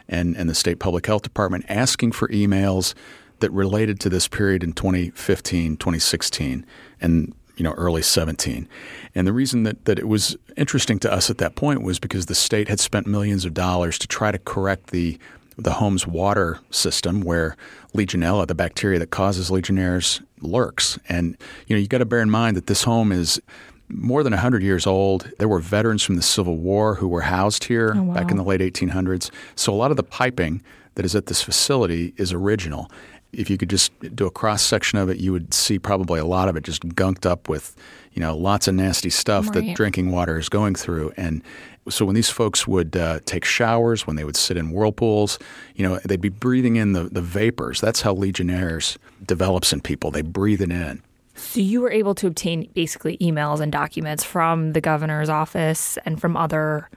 and, 0.09 0.37
and 0.37 0.49
the 0.49 0.55
state 0.55 0.79
public 0.79 1.07
health 1.07 1.23
department 1.23 1.65
asking 1.69 2.13
for 2.13 2.29
emails 2.29 2.95
that 3.41 3.51
related 3.51 4.01
to 4.01 4.09
this 4.09 4.29
period 4.29 4.63
in 4.63 4.73
2015, 4.73 5.77
2016. 5.77 6.67
And 7.01 7.35
you 7.59 7.65
know, 7.65 7.73
early 7.73 8.03
17. 8.03 8.69
And 9.15 9.27
the 9.27 9.33
reason 9.33 9.65
that, 9.65 9.85
that 9.85 9.99
it 9.99 10.09
was 10.09 10.37
interesting 10.57 10.99
to 11.01 11.13
us 11.13 11.29
at 11.29 11.39
that 11.39 11.57
point 11.57 11.83
was 11.83 11.99
because 11.99 12.27
the 12.27 12.35
state 12.35 12.69
had 12.69 12.81
spent 12.81 13.07
millions 13.07 13.45
of 13.45 13.53
dollars 13.53 13.99
to 13.99 14.07
try 14.07 14.33
to 14.33 14.39
correct 14.39 14.89
the 14.89 15.19
the 15.61 15.73
home's 15.73 16.07
water 16.07 16.61
system 16.71 17.21
where 17.21 17.57
Legionella, 17.93 18.47
the 18.47 18.55
bacteria 18.55 18.97
that 19.01 19.11
causes 19.11 19.51
Legionnaires, 19.51 20.21
lurks. 20.41 21.01
And 21.09 21.37
you 21.67 21.75
know, 21.75 21.81
you 21.81 21.89
got 21.89 21.99
to 21.99 22.05
bear 22.05 22.21
in 22.21 22.31
mind 22.31 22.57
that 22.57 22.69
this 22.69 22.85
home 22.85 23.11
is 23.11 23.43
more 23.89 24.23
than 24.23 24.33
100 24.33 24.63
years 24.63 24.87
old. 24.87 25.33
There 25.39 25.49
were 25.49 25.59
veterans 25.59 26.05
from 26.05 26.15
the 26.15 26.23
Civil 26.23 26.59
War 26.59 26.95
who 26.95 27.09
were 27.09 27.23
housed 27.23 27.65
here 27.65 27.95
oh, 27.97 28.03
wow. 28.05 28.15
back 28.15 28.31
in 28.31 28.37
the 28.37 28.45
late 28.45 28.61
1800s. 28.61 29.33
So 29.57 29.73
a 29.73 29.75
lot 29.75 29.91
of 29.91 29.97
the 29.97 30.05
piping 30.05 30.63
that 30.95 31.05
is 31.05 31.17
at 31.17 31.27
this 31.27 31.43
facility 31.43 32.15
is 32.17 32.33
original 32.33 32.89
if 33.33 33.51
you 33.51 33.59
could 33.59 33.71
just 33.71 33.93
do 34.15 34.27
a 34.27 34.31
cross 34.31 34.63
section 34.63 34.99
of 34.99 35.09
it, 35.09 35.19
you 35.19 35.33
would 35.33 35.53
see 35.53 35.79
probably 35.79 36.19
a 36.19 36.25
lot 36.25 36.49
of 36.49 36.57
it 36.57 36.65
just 36.65 36.83
gunked 36.89 37.27
up 37.27 37.49
with, 37.49 37.77
you 38.13 38.21
know, 38.21 38.37
lots 38.37 38.69
of 38.69 38.75
nasty 38.75 39.11
stuff 39.11 39.47
right. 39.47 39.67
that 39.67 39.77
drinking 39.77 40.11
water 40.11 40.39
is 40.39 40.49
going 40.49 40.75
through. 40.75 41.13
And 41.17 41.43
so 41.89 42.05
when 42.05 42.15
these 42.15 42.31
folks 42.31 42.67
would 42.67 42.97
uh, 42.97 43.21
take 43.25 43.45
showers, 43.45 44.07
when 44.07 44.17
they 44.17 44.25
would 44.25 44.37
sit 44.37 44.57
in 44.57 44.71
whirlpools, 44.71 45.39
you 45.75 45.87
know, 45.87 45.99
they'd 46.05 46.21
be 46.21 46.29
breathing 46.29 46.77
in 46.77 46.93
the, 46.93 47.05
the 47.05 47.23
vapors. 47.23 47.81
That's 47.81 48.01
how 48.03 48.15
Legionnaires 48.15 48.99
develops 49.25 49.73
in 49.73 49.81
people. 49.81 50.11
They 50.11 50.23
breathe 50.23 50.63
it 50.63 50.71
in. 50.71 51.03
So 51.35 51.61
you 51.61 51.81
were 51.81 51.91
able 51.91 52.15
to 52.17 52.27
obtain 52.27 52.69
basically 52.75 53.17
emails 53.19 53.61
and 53.61 53.71
documents 53.71 54.25
from 54.25 54.73
the 54.73 54.81
governor's 54.81 55.29
office 55.29 55.97
and 56.05 56.21
from 56.21 56.37
other 56.37 56.91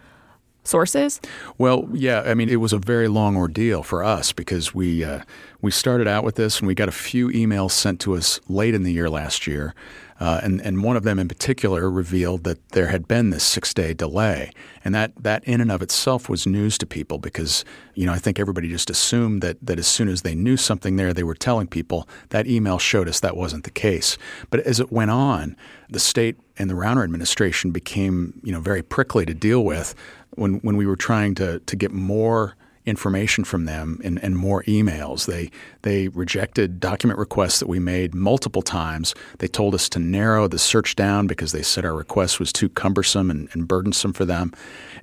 sources? 0.64 1.20
Well, 1.58 1.88
yeah. 1.94 2.22
I 2.26 2.34
mean, 2.34 2.50
it 2.50 2.58
was 2.58 2.74
a 2.74 2.78
very 2.78 3.08
long 3.08 3.36
ordeal 3.36 3.84
for 3.84 4.04
us 4.04 4.32
because 4.32 4.74
we 4.74 5.04
uh, 5.04 5.22
we 5.62 5.72
started 5.72 6.08
out 6.08 6.24
with 6.24 6.36
this 6.36 6.60
and 6.60 6.68
we 6.68 6.76
got 6.76 6.90
a 6.90 6.94
few 6.94 7.30
emails 7.30 7.72
sent 7.72 8.00
to 8.02 8.16
us 8.16 8.40
late 8.48 8.74
in 8.74 8.84
the 8.84 8.94
year 8.94 9.10
last 9.10 9.48
year. 9.48 9.74
Uh, 10.22 10.40
and, 10.44 10.62
and 10.62 10.84
one 10.84 10.96
of 10.96 11.02
them 11.02 11.18
in 11.18 11.28
particular 11.28 11.90
revealed 11.90 12.44
that 12.44 12.70
there 12.70 12.90
had 12.90 13.08
been 13.08 13.32
this 13.32 13.44
six 13.44 13.74
day 13.74 13.92
delay. 13.92 14.52
And 14.86 14.94
that, 14.94 15.12
that 15.24 15.44
in 15.46 15.60
and 15.60 15.72
of 15.72 15.82
itself 15.82 16.30
was 16.30 16.46
news 16.46 16.78
to 16.78 16.86
people 16.86 17.18
because, 17.18 17.66
you 17.96 18.06
know, 18.06 18.14
I 18.14 18.20
think 18.20 18.40
everybody 18.40 18.70
just 18.70 18.92
assumed 18.92 19.42
that, 19.42 19.58
that 19.66 19.80
as 19.80 19.88
soon 19.88 20.08
as 20.08 20.22
they 20.22 20.36
knew 20.36 20.58
something 20.58 20.96
there, 20.96 21.12
they 21.12 21.24
were 21.24 21.34
telling 21.34 21.66
people. 21.66 22.08
That 22.30 22.46
email 22.46 22.78
showed 22.78 23.10
us 23.10 23.20
that 23.22 23.36
wasn't 23.36 23.64
the 23.64 23.72
case. 23.72 24.16
But 24.52 24.60
as 24.60 24.80
it 24.80 24.92
went 24.92 25.10
on, 25.10 25.58
the 25.90 26.00
state 26.00 26.38
and 26.56 26.70
the 26.70 26.76
Rauner 26.76 27.04
administration 27.04 27.72
became, 27.72 28.40
you 28.44 28.52
know, 28.52 28.62
very 28.62 28.84
prickly 28.84 29.26
to 29.26 29.34
deal 29.34 29.66
with 29.66 29.96
when, 30.36 30.60
when 30.60 30.78
we 30.78 30.86
were 30.86 30.96
trying 30.96 31.34
to, 31.36 31.62
to 31.62 31.76
get 31.76 31.92
more 31.92 32.56
information 32.86 33.44
from 33.44 33.66
them 33.66 34.00
and, 34.04 34.22
and 34.24 34.36
more 34.36 34.64
emails. 34.64 35.26
They 35.26 35.52
they 35.84 36.08
rejected 36.10 36.80
document 36.80 37.20
requests 37.20 37.60
that 37.60 37.68
we 37.68 37.80
made 37.80 38.14
multiple 38.16 38.62
times. 38.62 39.14
They 39.40 39.48
told 39.48 39.76
us 39.76 39.90
to 39.90 40.00
narrow 40.00 40.48
the 40.48 40.60
search 40.60 40.96
down 40.96 41.28
because 41.28 41.52
they 41.52 41.62
said 41.62 41.86
our 41.86 41.96
request 41.96 42.40
was 42.40 42.52
too 42.52 42.70
cumbersome 42.70 43.30
and, 43.30 43.50
and 43.54 43.68
burdensome 43.68 44.14
for 44.14 44.26
them. 44.26 44.54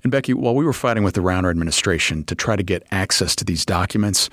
And 0.02 0.10
Becky, 0.10 0.34
while 0.34 0.54
we 0.54 0.64
were 0.64 0.72
fighting 0.72 1.04
with 1.04 1.14
the 1.14 1.20
Rauner 1.20 1.50
administration 1.50 2.24
to 2.24 2.34
try 2.34 2.56
to 2.56 2.62
get 2.62 2.86
access 2.90 3.34
to 3.36 3.44
these 3.44 3.64
documents, 3.64 4.30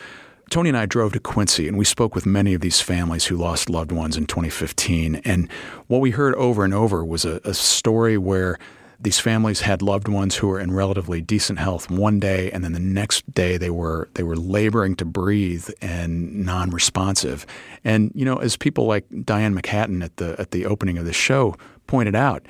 Tony 0.50 0.70
and 0.70 0.78
I 0.78 0.86
drove 0.86 1.14
to 1.14 1.20
Quincy 1.20 1.68
and 1.68 1.78
we 1.78 1.86
spoke 1.86 2.14
with 2.14 2.26
many 2.26 2.54
of 2.54 2.62
these 2.62 2.80
families 2.80 3.26
who 3.26 3.36
lost 3.36 3.70
loved 3.70 3.92
ones 3.92 4.16
in 4.16 4.26
2015. 4.26 5.16
And 5.26 5.52
what 5.88 6.02
we 6.02 6.12
heard 6.12 6.36
over 6.36 6.64
and 6.64 6.74
over 6.74 7.04
was 7.04 7.26
a, 7.26 7.42
a 7.44 7.54
story 7.54 8.18
where 8.18 8.58
these 9.00 9.20
families 9.20 9.62
had 9.62 9.82
loved 9.82 10.08
ones 10.08 10.36
who 10.36 10.48
were 10.48 10.60
in 10.60 10.72
relatively 10.72 11.22
decent 11.22 11.60
health 11.60 11.90
one 11.90 12.20
day, 12.20 12.52
and 12.52 12.64
then 12.64 12.74
the 12.74 12.80
next 12.80 13.30
day 13.34 13.58
they 13.58 13.70
were 13.70 14.10
they 14.14 14.24
were 14.24 14.36
laboring 14.36 14.96
to 14.98 15.06
breathe 15.06 15.70
and 15.82 16.46
non-responsive. 16.46 17.46
And 17.84 18.12
you 18.16 18.26
know, 18.26 18.38
as 18.38 18.56
people 18.58 18.86
like 18.86 19.06
Diane 19.24 19.56
McHatton 19.56 20.04
at 20.04 20.18
the 20.18 20.36
at 20.40 20.52
the 20.52 20.66
opening 20.66 20.98
of 20.98 21.06
the 21.06 21.14
show 21.14 21.56
pointed 21.88 22.16
out, 22.16 22.46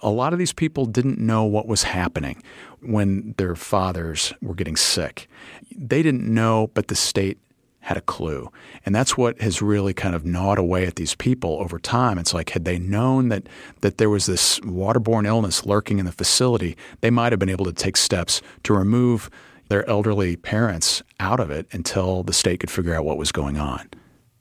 a 0.00 0.10
lot 0.10 0.32
of 0.32 0.38
these 0.38 0.52
people 0.52 0.86
didn't 0.86 1.18
know 1.18 1.44
what 1.44 1.66
was 1.66 1.82
happening 1.82 2.42
when 2.82 3.34
their 3.36 3.54
fathers 3.54 4.32
were 4.40 4.54
getting 4.54 4.76
sick. 4.76 5.28
They 5.76 6.02
didn't 6.02 6.32
know, 6.32 6.70
but 6.74 6.88
the 6.88 6.94
state 6.94 7.38
had 7.80 7.96
a 7.96 8.02
clue. 8.02 8.50
And 8.84 8.94
that's 8.94 9.16
what 9.16 9.40
has 9.40 9.62
really 9.62 9.94
kind 9.94 10.14
of 10.14 10.24
gnawed 10.24 10.58
away 10.58 10.86
at 10.86 10.96
these 10.96 11.14
people 11.14 11.58
over 11.60 11.78
time. 11.78 12.18
It's 12.18 12.34
like 12.34 12.50
had 12.50 12.64
they 12.64 12.78
known 12.78 13.28
that 13.30 13.48
that 13.80 13.98
there 13.98 14.10
was 14.10 14.26
this 14.26 14.60
waterborne 14.60 15.26
illness 15.26 15.64
lurking 15.64 15.98
in 15.98 16.06
the 16.06 16.12
facility, 16.12 16.76
they 17.00 17.10
might 17.10 17.32
have 17.32 17.38
been 17.38 17.48
able 17.48 17.64
to 17.64 17.72
take 17.72 17.96
steps 17.96 18.42
to 18.64 18.74
remove 18.74 19.30
their 19.68 19.88
elderly 19.88 20.36
parents 20.36 21.02
out 21.20 21.40
of 21.40 21.50
it 21.50 21.66
until 21.72 22.22
the 22.22 22.32
state 22.32 22.60
could 22.60 22.70
figure 22.70 22.94
out 22.94 23.04
what 23.04 23.16
was 23.16 23.32
going 23.32 23.56
on. 23.56 23.88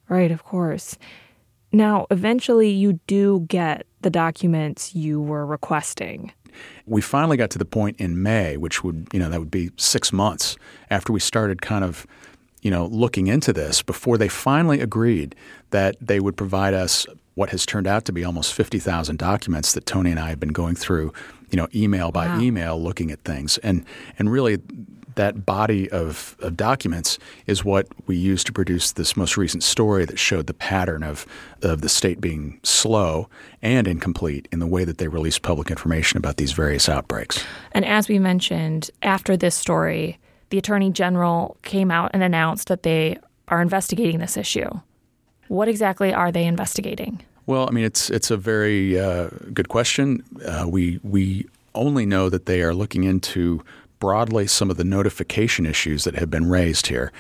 Right, 0.10 0.32
of 0.32 0.44
course. 0.44 0.98
Now, 1.72 2.08
eventually 2.10 2.72
you 2.72 3.00
do 3.06 3.46
get 3.48 3.86
the 4.02 4.10
documents 4.10 4.96
you 4.96 5.22
were 5.22 5.46
requesting. 5.46 6.34
We 6.88 7.00
finally 7.00 7.38
got 7.38 7.52
to 7.52 7.60
the 7.60 7.66
point 7.66 8.00
in 8.00 8.24
May, 8.24 8.58
which 8.58 8.84
would, 8.84 9.08
you 9.14 9.20
know, 9.20 9.30
that 9.30 9.40
would 9.40 9.52
be 9.52 9.70
6 9.78 10.12
months 10.12 10.58
after 10.90 11.14
we 11.14 11.20
started 11.20 11.62
kind 11.62 11.84
of 11.84 12.08
you 12.62 12.72
know, 12.72 12.86
looking 12.88 13.28
into 13.28 13.54
this 13.54 13.82
before 13.82 14.18
they 14.18 14.28
finally 14.28 14.82
agreed 14.82 15.36
that 15.72 15.96
they 16.02 16.20
would 16.20 16.36
provide 16.36 16.74
us 16.74 17.06
what 17.36 17.50
has 17.50 17.66
turned 17.66 17.88
out 17.88 18.06
to 18.06 18.12
be 18.12 18.26
almost 18.26 18.54
50,000 18.54 19.18
documents 19.18 19.74
that 19.74 19.86
Tony 19.86 20.12
and 20.12 20.20
I 20.20 20.30
have 20.30 20.40
been 20.40 20.50
going 20.50 20.76
through, 20.76 21.14
you 21.50 21.58
know, 21.58 21.68
email 21.74 22.12
by 22.12 22.28
wow. 22.28 22.40
email, 22.40 22.82
looking 22.82 23.12
at 23.12 23.22
things. 23.24 23.58
And, 23.60 23.86
and 24.18 24.30
really, 24.30 24.60
that 25.16 25.46
body 25.46 25.90
of, 25.90 26.38
of 26.40 26.56
documents 26.56 27.20
is 27.46 27.66
what 27.66 27.88
we 28.08 28.16
used 28.16 28.46
to 28.48 28.54
produce 28.54 28.94
this 28.94 29.18
most 29.18 29.36
recent 29.36 29.64
story 29.64 30.06
that 30.06 30.18
showed 30.18 30.48
the 30.48 30.54
pattern 30.54 31.04
of, 31.04 31.26
of 31.62 31.82
the 31.82 31.90
state 31.90 32.22
being 32.22 32.60
slow 32.64 33.28
and 33.62 33.86
incomplete 33.86 34.48
in 34.52 34.60
the 34.60 34.68
way 34.68 34.86
that 34.86 34.98
they 34.98 35.10
release 35.10 35.38
public 35.38 35.70
information 35.70 36.18
about 36.18 36.38
these 36.38 36.54
various 36.54 36.88
outbreaks. 36.88 37.44
And 37.74 37.84
as 37.84 38.08
we 38.08 38.18
mentioned, 38.18 38.90
after 39.02 39.36
this 39.36 39.56
story, 39.56 40.18
the 40.50 40.58
Attorney 40.58 40.92
General 40.92 41.58
came 41.64 41.92
out 41.92 42.12
and 42.14 42.24
announced 42.24 42.68
that 42.68 42.84
they 42.84 43.18
are 43.48 43.62
investigating 43.62 44.20
this 44.20 44.38
issue. 44.38 44.70
What 45.48 45.68
exactly 45.68 46.14
are 46.14 46.32
they 46.32 46.46
investigating? 46.46 47.22
Well, 47.46 47.68
I 47.68 47.72
mean, 47.72 47.84
it's 47.84 48.10
it's 48.12 48.30
a 48.30 48.38
very 48.38 49.00
uh, 49.00 49.30
good 49.54 49.70
question. 49.70 50.24
Uh, 50.46 50.66
we 50.68 51.00
we 51.04 51.48
only 51.74 52.06
know 52.06 52.30
that 52.30 52.46
they 52.46 52.62
are 52.62 52.74
looking 52.74 53.04
into 53.04 53.64
broadly 54.00 54.48
some 54.48 54.70
of 54.70 54.78
the 54.78 54.84
notification 54.84 55.66
issues 55.66 56.04
that 56.04 56.16
have 56.16 56.30
been 56.30 56.50
raised 56.50 56.88
here. 56.88 57.12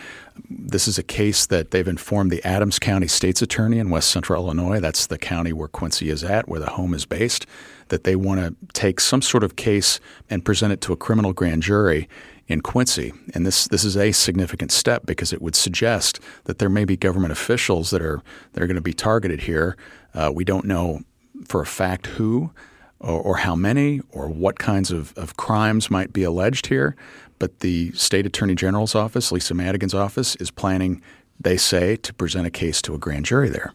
This 0.50 0.88
is 0.88 0.98
a 0.98 1.04
case 1.04 1.46
that 1.48 1.72
they've 1.72 1.88
informed 1.88 2.32
the 2.32 2.46
Adams 2.46 2.80
County 2.80 3.08
State's 3.08 3.42
Attorney 3.42 3.80
in 3.80 3.90
West 3.90 4.10
Central 4.10 4.46
Illinois. 4.46 4.80
That's 4.80 5.08
the 5.08 5.18
county 5.18 5.52
where 5.52 5.68
Quincy 5.68 6.10
is 6.10 6.24
at, 6.24 6.48
where 6.48 6.60
the 6.60 6.70
home 6.70 6.94
is 6.94 7.06
based. 7.06 7.46
That 7.90 8.04
they 8.04 8.16
want 8.16 8.40
to 8.40 8.56
take 8.74 9.00
some 9.00 9.22
sort 9.22 9.44
of 9.44 9.56
case 9.56 10.00
and 10.30 10.46
present 10.46 10.72
it 10.72 10.80
to 10.82 10.94
a 10.94 10.98
criminal 10.98 11.34
grand 11.34 11.64
jury 11.64 12.08
in 12.50 12.62
Quincy. 12.62 13.14
And 13.34 13.46
this, 13.46 13.68
this 13.68 13.86
is 13.86 13.96
a 13.96 14.12
significant 14.12 14.72
step 14.72 15.06
because 15.06 15.32
it 15.32 15.42
would 15.42 15.56
suggest 15.56 16.20
that 16.46 16.58
there 16.58 16.68
may 16.68 16.84
be 16.84 16.98
government 16.98 17.32
officials 17.32 17.92
that 17.92 18.02
are, 18.02 18.22
that 18.54 18.64
are 18.64 18.68
going 18.68 18.76
to 18.76 18.82
be 18.82 18.94
targeted 18.94 19.42
here. 19.42 19.78
Uh, 20.14 20.32
we 20.34 20.44
don't 20.44 20.66
know 20.66 21.02
for 21.48 21.62
a 21.62 21.66
fact 21.66 22.08
who 22.08 22.52
or, 23.00 23.22
or, 23.22 23.38
how 23.38 23.56
many 23.56 24.02
or 24.12 24.28
what 24.28 24.60
kinds 24.60 24.92
of, 24.92 25.14
of 25.16 25.38
crimes 25.38 25.90
might 25.90 26.12
be 26.12 26.24
alleged 26.24 26.68
here. 26.68 26.96
But 27.38 27.60
the 27.60 27.92
state 27.94 28.26
attorney 28.26 28.56
general's 28.56 28.96
office, 28.96 29.32
Lisa 29.32 29.54
Madigan's 29.54 29.94
office, 29.94 30.36
is 30.38 30.52
planning, 30.52 31.02
they 31.40 31.56
say, 31.56 31.96
to 31.98 32.14
present 32.14 32.46
a 32.46 32.50
case 32.50 32.82
to 32.82 32.96
a 32.96 32.98
grand 32.98 33.26
jury 33.26 33.48
there. 33.48 33.74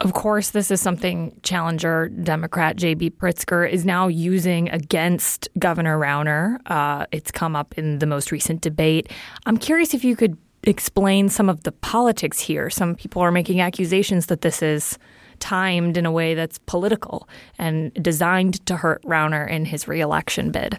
Of 0.00 0.12
course, 0.14 0.50
this 0.50 0.70
is 0.70 0.80
something 0.80 1.38
challenger 1.42 2.08
Democrat 2.08 2.76
J.B. 2.76 3.10
Pritzker 3.10 3.68
is 3.68 3.84
now 3.84 4.08
using 4.08 4.68
against 4.70 5.48
Governor 5.58 5.98
Rauner. 5.98 6.58
Uh, 6.66 7.06
it's 7.12 7.30
come 7.30 7.54
up 7.54 7.76
in 7.78 7.98
the 7.98 8.06
most 8.06 8.32
recent 8.32 8.60
debate. 8.60 9.10
I'm 9.46 9.56
curious 9.56 9.94
if 9.94 10.04
you 10.04 10.16
could 10.16 10.36
explain 10.64 11.28
some 11.28 11.48
of 11.48 11.62
the 11.64 11.72
politics 11.72 12.40
here. 12.40 12.70
Some 12.70 12.94
people 12.94 13.22
are 13.22 13.32
making 13.32 13.60
accusations 13.60 14.26
that 14.26 14.42
this 14.42 14.62
is 14.62 14.98
timed 15.42 15.96
in 15.96 16.06
a 16.06 16.12
way 16.12 16.34
that's 16.34 16.58
political 16.58 17.28
and 17.58 17.92
designed 17.94 18.64
to 18.64 18.76
hurt 18.76 19.02
Rauner 19.02 19.50
in 19.50 19.64
his 19.64 19.88
reelection 19.88 20.52
bid. 20.52 20.78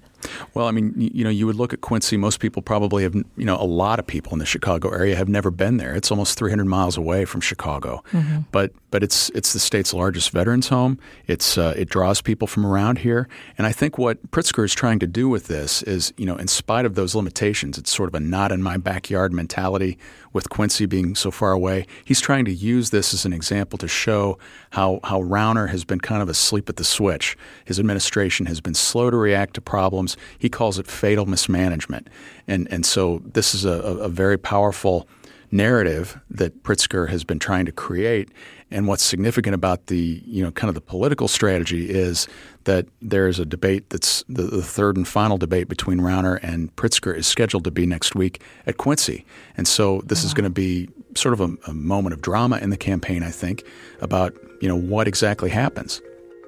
Well, 0.53 0.67
I 0.67 0.72
mean, 0.72 0.93
you 0.96 1.25
know, 1.25 1.29
you 1.29 1.46
would 1.46 1.58
look 1.58 1.74
at 1.74 1.82
Quincy. 1.82 2.15
Most 2.15 2.39
people 2.39 2.62
probably 2.62 3.03
have, 3.03 3.13
you 3.13 3.43
know, 3.43 3.58
a 3.58 3.67
lot 3.67 4.00
of 4.00 4.08
people 4.08 4.32
in 4.32 4.39
the 4.39 4.46
Chicago 4.46 4.89
area 4.89 5.17
have 5.17 5.27
never 5.27 5.51
been 5.51 5.75
there. 5.75 5.93
It's 5.93 6.12
almost 6.12 6.38
300 6.38 6.63
miles 6.63 6.96
away 6.96 7.25
from 7.25 7.41
Chicago, 7.41 8.01
mm-hmm. 8.13 8.39
but 8.53 8.72
but 8.89 9.03
it's 9.03 9.29
it's 9.32 9.51
the 9.51 9.60
state's 9.60 9.93
largest 9.93 10.29
veterans 10.29 10.70
home. 10.70 10.98
It's 11.27 11.58
uh, 11.58 11.74
it 11.75 11.89
draws 11.89 12.22
people 12.22 12.48
from 12.48 12.65
around 12.65 13.00
here, 13.00 13.27
and 13.58 13.67
I 13.67 13.74
think 13.74 13.98
what 13.98 14.32
Pritzker 14.32 14.63
is 14.63 14.74
trying 14.74 15.00
to 15.00 15.08
do 15.08 15.27
with 15.27 15.48
this 15.48 15.84
is, 15.84 16.13
you 16.15 16.25
know, 16.25 16.38
in 16.38 16.48
spite 16.48 16.86
of 16.86 16.96
those 16.96 17.15
limitations, 17.15 17.77
it's 17.77 17.91
sort 17.91 18.08
of 18.08 18.15
a 18.15 18.22
not 18.22 18.53
in 18.53 18.63
my 18.63 18.77
backyard 18.77 19.34
mentality 19.34 19.98
with 20.33 20.49
Quincy 20.49 20.85
being 20.85 21.15
so 21.15 21.31
far 21.31 21.51
away. 21.51 21.85
He's 22.03 22.19
trying 22.19 22.45
to 22.45 22.51
use 22.51 22.89
this 22.89 23.13
as 23.13 23.25
an 23.25 23.33
example 23.33 23.77
to 23.77 23.87
show 23.87 24.37
how 24.71 24.99
how 25.03 25.21
Rauner 25.21 25.69
has 25.69 25.85
been 25.85 25.99
kind 25.99 26.21
of 26.21 26.29
asleep 26.29 26.67
at 26.69 26.75
the 26.75 26.83
switch. 26.83 27.37
His 27.65 27.79
administration 27.79 28.47
has 28.47 28.59
been 28.59 28.73
slow 28.73 29.09
to 29.09 29.17
react 29.17 29.53
to 29.55 29.61
problems 29.61 30.17
he 30.37 30.49
calls 30.49 30.79
it 30.79 30.87
fatal 30.87 31.25
mismanagement. 31.25 32.07
And, 32.47 32.67
and 32.71 32.85
so 32.85 33.21
this 33.25 33.55
is 33.55 33.65
a, 33.65 33.71
a 33.71 34.09
very 34.09 34.37
powerful 34.37 35.07
narrative 35.53 36.19
that 36.31 36.63
Pritzker 36.63 37.07
has 37.10 37.24
been 37.24 37.39
trying 37.39 37.65
to 37.65 37.72
create. 37.72 38.29
And 38.72 38.88
what's 38.88 39.03
significant 39.03 39.53
about 39.53 39.86
the, 39.88 40.22
you 40.25 40.43
know, 40.43 40.51
kind 40.51 40.67
of 40.67 40.75
the 40.75 40.81
political 40.81 41.27
strategy 41.27 41.89
is 41.91 42.27
that 42.63 42.88
there 43.01 43.27
is 43.27 43.38
a 43.38 43.45
debate 43.45 43.89
that's 43.91 44.24
the, 44.27 44.43
the, 44.43 44.63
third 44.63 44.98
and 44.98 45.07
final 45.07 45.38
debate 45.38 45.67
between 45.69 46.00
Rauner 46.00 46.39
and 46.41 46.75
Pritzker 46.75 47.15
is 47.15 47.27
scheduled 47.27 47.65
to 47.65 47.72
be 47.72 47.86
next 47.86 48.15
week 48.15 48.41
at 48.65 48.77
Quincy. 48.77 49.25
And 49.55 49.67
so 49.67 50.01
this 50.05 50.24
is 50.24 50.33
going 50.33 50.45
to 50.45 50.50
be 50.50 50.89
sort 51.15 51.33
of 51.33 51.41
a, 51.41 51.55
a 51.69 51.74
moment 51.74 52.13
of 52.13 52.22
drama 52.22 52.57
in 52.57 52.72
the 52.72 52.77
campaign, 52.77 53.22
I 53.22 53.29
think, 53.29 53.63
about, 54.01 54.36
you 54.60 54.67
know, 54.67 54.75
what 54.75 55.07
exactly 55.07 55.51
happens. 55.51 56.01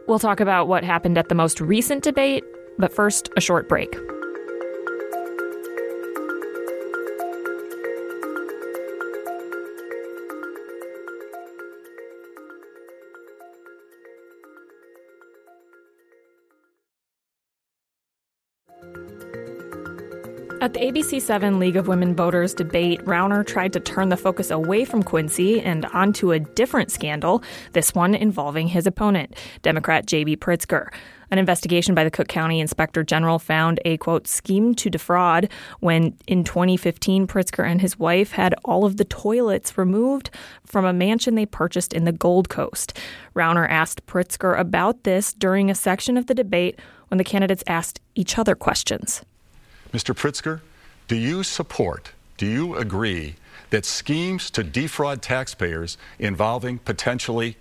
We'll 0.08 0.20
talk 0.20 0.40
about 0.40 0.68
what 0.68 0.84
happened 0.84 1.18
at 1.18 1.30
the 1.30 1.36
most 1.36 1.62
recent 1.62 2.04
debate 2.04 2.44
but 2.78 2.94
first, 2.94 3.30
a 3.38 3.42
short 3.42 3.70
break. 3.70 3.96
At 20.66 20.74
the 20.74 20.80
ABC7 20.80 21.60
League 21.60 21.76
of 21.76 21.88
Women 21.88 22.16
Voters 22.16 22.56
debate, 22.56 23.00
Rauner 23.06 23.46
tried 23.46 23.72
to 23.74 23.80
turn 23.80 24.10
the 24.10 24.18
focus 24.18 24.50
away 24.50 24.84
from 24.84 25.04
Quincy 25.04 25.62
and 25.62 25.86
onto 25.86 26.32
a 26.32 26.40
different 26.40 26.90
scandal, 26.90 27.44
this 27.74 27.94
one 27.94 28.16
involving 28.16 28.70
his 28.70 28.88
opponent, 28.88 29.36
Democrat 29.62 30.08
J.B. 30.08 30.38
Pritzker. 30.38 30.92
An 31.30 31.38
investigation 31.38 31.94
by 31.94 32.04
the 32.04 32.10
Cook 32.10 32.28
County 32.30 32.60
Inspector 32.60 33.04
General 33.04 33.38
found 33.38 33.80
a 33.86 33.98
quote 33.98 34.28
scheme 34.28 34.74
to 34.74 34.90
defraud 34.90 35.50
when 35.82 36.18
in 36.26 36.44
2015 36.44 37.28
Pritzker 37.28 37.64
and 37.64 37.80
his 37.80 38.00
wife 38.00 38.32
had 38.32 38.56
all 38.66 38.86
of 38.86 38.98
the 38.98 39.06
toilets 39.06 39.78
removed 39.78 40.32
from 40.66 40.84
a 40.84 40.92
mansion 40.92 41.36
they 41.36 41.46
purchased 41.46 41.94
in 41.94 42.06
the 42.06 42.12
Gold 42.12 42.50
Coast. 42.50 42.98
Rauner 43.36 43.70
asked 43.70 44.08
Pritzker 44.08 44.60
about 44.60 45.04
this 45.04 45.32
during 45.32 45.70
a 45.70 45.76
section 45.76 46.18
of 46.18 46.26
the 46.26 46.34
debate 46.34 46.80
when 47.10 47.20
the 47.20 47.24
candidates 47.24 47.64
asked 47.68 48.02
each 48.16 48.40
other 48.40 48.56
questions. 48.56 49.22
Mr. 49.96 50.14
Pritzker, 50.14 50.60
do 51.08 51.16
you 51.16 51.42
support, 51.42 52.12
do 52.36 52.46
you 52.46 52.76
agree 52.76 53.36
that 53.70 53.86
schemes 53.86 54.52
to 54.52 54.62
defraud 54.62 55.22
taxpayers 55.22 55.98
involving 56.20 56.80
potentially 56.80 57.56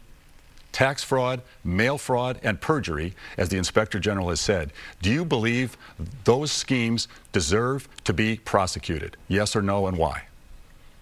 tax 0.72 1.04
fraud, 1.04 1.42
mail 1.62 1.96
fraud, 1.96 2.40
and 2.42 2.60
perjury, 2.60 3.14
as 3.38 3.50
the 3.50 3.56
Inspector 3.56 3.96
General 4.00 4.30
has 4.30 4.40
said. 4.40 4.72
Do 5.00 5.12
you 5.12 5.24
believe 5.24 5.76
those 6.24 6.50
schemes 6.50 7.06
deserve 7.30 7.88
to 8.02 8.12
be 8.12 8.38
prosecuted? 8.38 9.16
Yes 9.28 9.54
or 9.54 9.62
no, 9.62 9.86
and 9.86 9.96
why? 9.96 10.24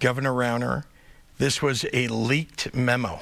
Governor 0.00 0.32
Rauner, 0.32 0.84
this 1.38 1.62
was 1.62 1.86
a 1.94 2.08
leaked 2.08 2.74
memo 2.74 3.20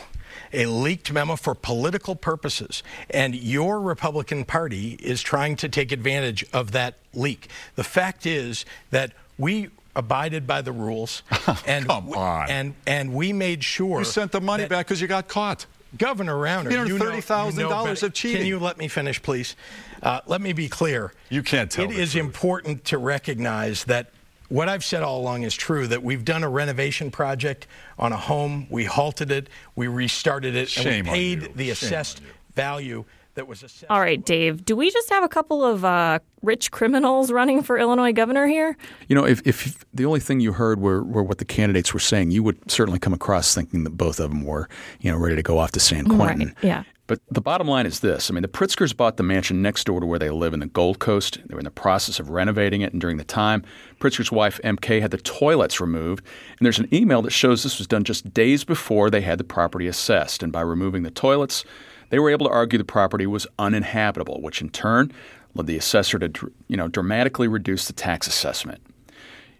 a 0.52 0.66
leaked 0.66 1.12
memo 1.12 1.36
for 1.36 1.54
political 1.54 2.16
purposes. 2.16 2.82
And 3.10 3.34
your 3.34 3.80
Republican 3.80 4.44
Party 4.44 4.98
is 5.00 5.22
trying 5.22 5.56
to 5.56 5.68
take 5.68 5.92
advantage 5.92 6.44
of 6.52 6.72
that 6.72 6.94
leak. 7.14 7.48
The 7.76 7.84
fact 7.84 8.26
is 8.26 8.64
that 8.90 9.12
we 9.38 9.70
abided 9.96 10.46
by 10.46 10.62
the 10.62 10.72
rules 10.72 11.22
and 11.66 11.90
on. 11.90 12.48
and 12.48 12.74
and 12.86 13.12
we 13.12 13.32
made 13.32 13.64
sure 13.64 13.98
you 13.98 14.04
sent 14.04 14.32
the 14.32 14.40
money 14.40 14.66
back 14.66 14.86
because 14.86 15.00
you 15.00 15.08
got 15.08 15.26
caught 15.26 15.66
Governor 15.96 16.34
Rauner, 16.34 16.70
you 16.70 16.98
know, 16.98 16.98
thirty 16.98 17.20
thousand 17.20 17.68
dollars 17.68 18.02
of 18.02 18.12
cheating. 18.12 18.38
Can 18.38 18.46
you 18.46 18.58
let 18.58 18.78
me 18.78 18.88
finish, 18.88 19.20
please? 19.20 19.56
Uh, 20.02 20.20
let 20.26 20.40
me 20.40 20.52
be 20.52 20.68
clear. 20.68 21.12
You 21.28 21.42
can't 21.42 21.70
tell. 21.70 21.84
It 21.84 21.90
is 21.90 22.12
truth. 22.12 22.24
important 22.24 22.84
to 22.86 22.98
recognize 22.98 23.84
that 23.84 24.10
what 24.50 24.68
I've 24.68 24.84
said 24.84 25.02
all 25.02 25.20
along 25.20 25.42
is 25.44 25.54
true. 25.54 25.86
That 25.86 26.02
we've 26.02 26.24
done 26.24 26.44
a 26.44 26.50
renovation 26.50 27.10
project 27.10 27.66
on 27.98 28.12
a 28.12 28.16
home, 28.16 28.66
we 28.68 28.84
halted 28.84 29.30
it, 29.30 29.48
we 29.74 29.86
restarted 29.86 30.54
it, 30.54 30.68
Shame 30.68 30.86
and 30.86 31.08
we 31.08 31.12
paid 31.12 31.54
the 31.56 31.64
Shame 31.64 31.72
assessed 31.72 32.20
value 32.54 33.04
that 33.34 33.46
was 33.46 33.62
assessed. 33.62 33.90
All 33.90 34.00
right, 34.00 34.22
Dave. 34.22 34.64
Do 34.64 34.76
we 34.76 34.90
just 34.90 35.08
have 35.10 35.24
a 35.24 35.28
couple 35.28 35.64
of 35.64 35.84
uh, 35.84 36.18
rich 36.42 36.70
criminals 36.70 37.30
running 37.30 37.62
for 37.62 37.78
Illinois 37.78 38.12
governor 38.12 38.46
here? 38.46 38.76
You 39.08 39.14
know, 39.14 39.24
if, 39.24 39.40
if 39.46 39.84
the 39.94 40.04
only 40.04 40.20
thing 40.20 40.40
you 40.40 40.52
heard 40.52 40.80
were, 40.80 41.02
were 41.02 41.22
what 41.22 41.38
the 41.38 41.44
candidates 41.44 41.94
were 41.94 42.00
saying, 42.00 42.32
you 42.32 42.42
would 42.42 42.70
certainly 42.70 42.98
come 42.98 43.12
across 43.14 43.54
thinking 43.54 43.84
that 43.84 43.90
both 43.90 44.20
of 44.20 44.30
them 44.30 44.44
were, 44.44 44.68
you 45.00 45.10
know, 45.10 45.16
ready 45.16 45.36
to 45.36 45.42
go 45.42 45.58
off 45.58 45.72
to 45.72 45.80
San 45.80 46.06
Quentin. 46.06 46.48
Right, 46.48 46.56
yeah. 46.62 46.82
But 47.10 47.18
the 47.28 47.40
bottom 47.40 47.66
line 47.66 47.86
is 47.86 47.98
this. 47.98 48.30
I 48.30 48.34
mean, 48.34 48.42
the 48.42 48.46
Pritzkers 48.46 48.96
bought 48.96 49.16
the 49.16 49.24
mansion 49.24 49.60
next 49.60 49.82
door 49.82 49.98
to 49.98 50.06
where 50.06 50.20
they 50.20 50.30
live 50.30 50.54
in 50.54 50.60
the 50.60 50.66
Gold 50.66 51.00
Coast. 51.00 51.40
They 51.44 51.54
were 51.54 51.58
in 51.58 51.64
the 51.64 51.70
process 51.72 52.20
of 52.20 52.30
renovating 52.30 52.82
it, 52.82 52.92
and 52.92 53.00
during 53.00 53.16
the 53.16 53.24
time, 53.24 53.64
Pritzker's 53.98 54.30
wife, 54.30 54.60
MK, 54.62 55.00
had 55.00 55.10
the 55.10 55.16
toilets 55.16 55.80
removed. 55.80 56.24
And 56.56 56.64
there's 56.64 56.78
an 56.78 56.86
email 56.94 57.20
that 57.22 57.32
shows 57.32 57.64
this 57.64 57.78
was 57.78 57.88
done 57.88 58.04
just 58.04 58.32
days 58.32 58.62
before 58.62 59.10
they 59.10 59.22
had 59.22 59.38
the 59.38 59.44
property 59.44 59.88
assessed. 59.88 60.40
And 60.44 60.52
by 60.52 60.60
removing 60.60 61.02
the 61.02 61.10
toilets, 61.10 61.64
they 62.10 62.20
were 62.20 62.30
able 62.30 62.46
to 62.46 62.52
argue 62.52 62.78
the 62.78 62.84
property 62.84 63.26
was 63.26 63.44
uninhabitable, 63.58 64.40
which 64.40 64.60
in 64.60 64.70
turn 64.70 65.10
led 65.56 65.66
the 65.66 65.76
assessor 65.76 66.20
to 66.20 66.52
you 66.68 66.76
know, 66.76 66.86
dramatically 66.86 67.48
reduce 67.48 67.88
the 67.88 67.92
tax 67.92 68.28
assessment. 68.28 68.80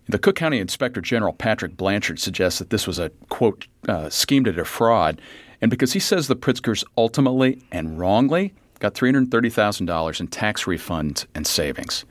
The 0.08 0.20
Cook 0.20 0.36
County 0.36 0.60
Inspector 0.60 1.00
General 1.00 1.32
Patrick 1.32 1.76
Blanchard 1.76 2.20
suggests 2.20 2.60
that 2.60 2.70
this 2.70 2.86
was 2.86 3.00
a, 3.00 3.10
quote, 3.28 3.66
uh, 3.88 4.08
scheme 4.08 4.44
to 4.44 4.52
defraud 4.52 5.20
and 5.60 5.70
because 5.70 5.92
he 5.92 6.00
says 6.00 6.28
the 6.28 6.36
Pritzkers 6.36 6.84
ultimately 6.96 7.62
and 7.70 7.98
wrongly 7.98 8.54
got 8.78 8.94
$330,000 8.94 10.20
in 10.20 10.26
tax 10.28 10.64
refunds 10.64 11.26
and 11.34 11.46
savings. 11.46 12.04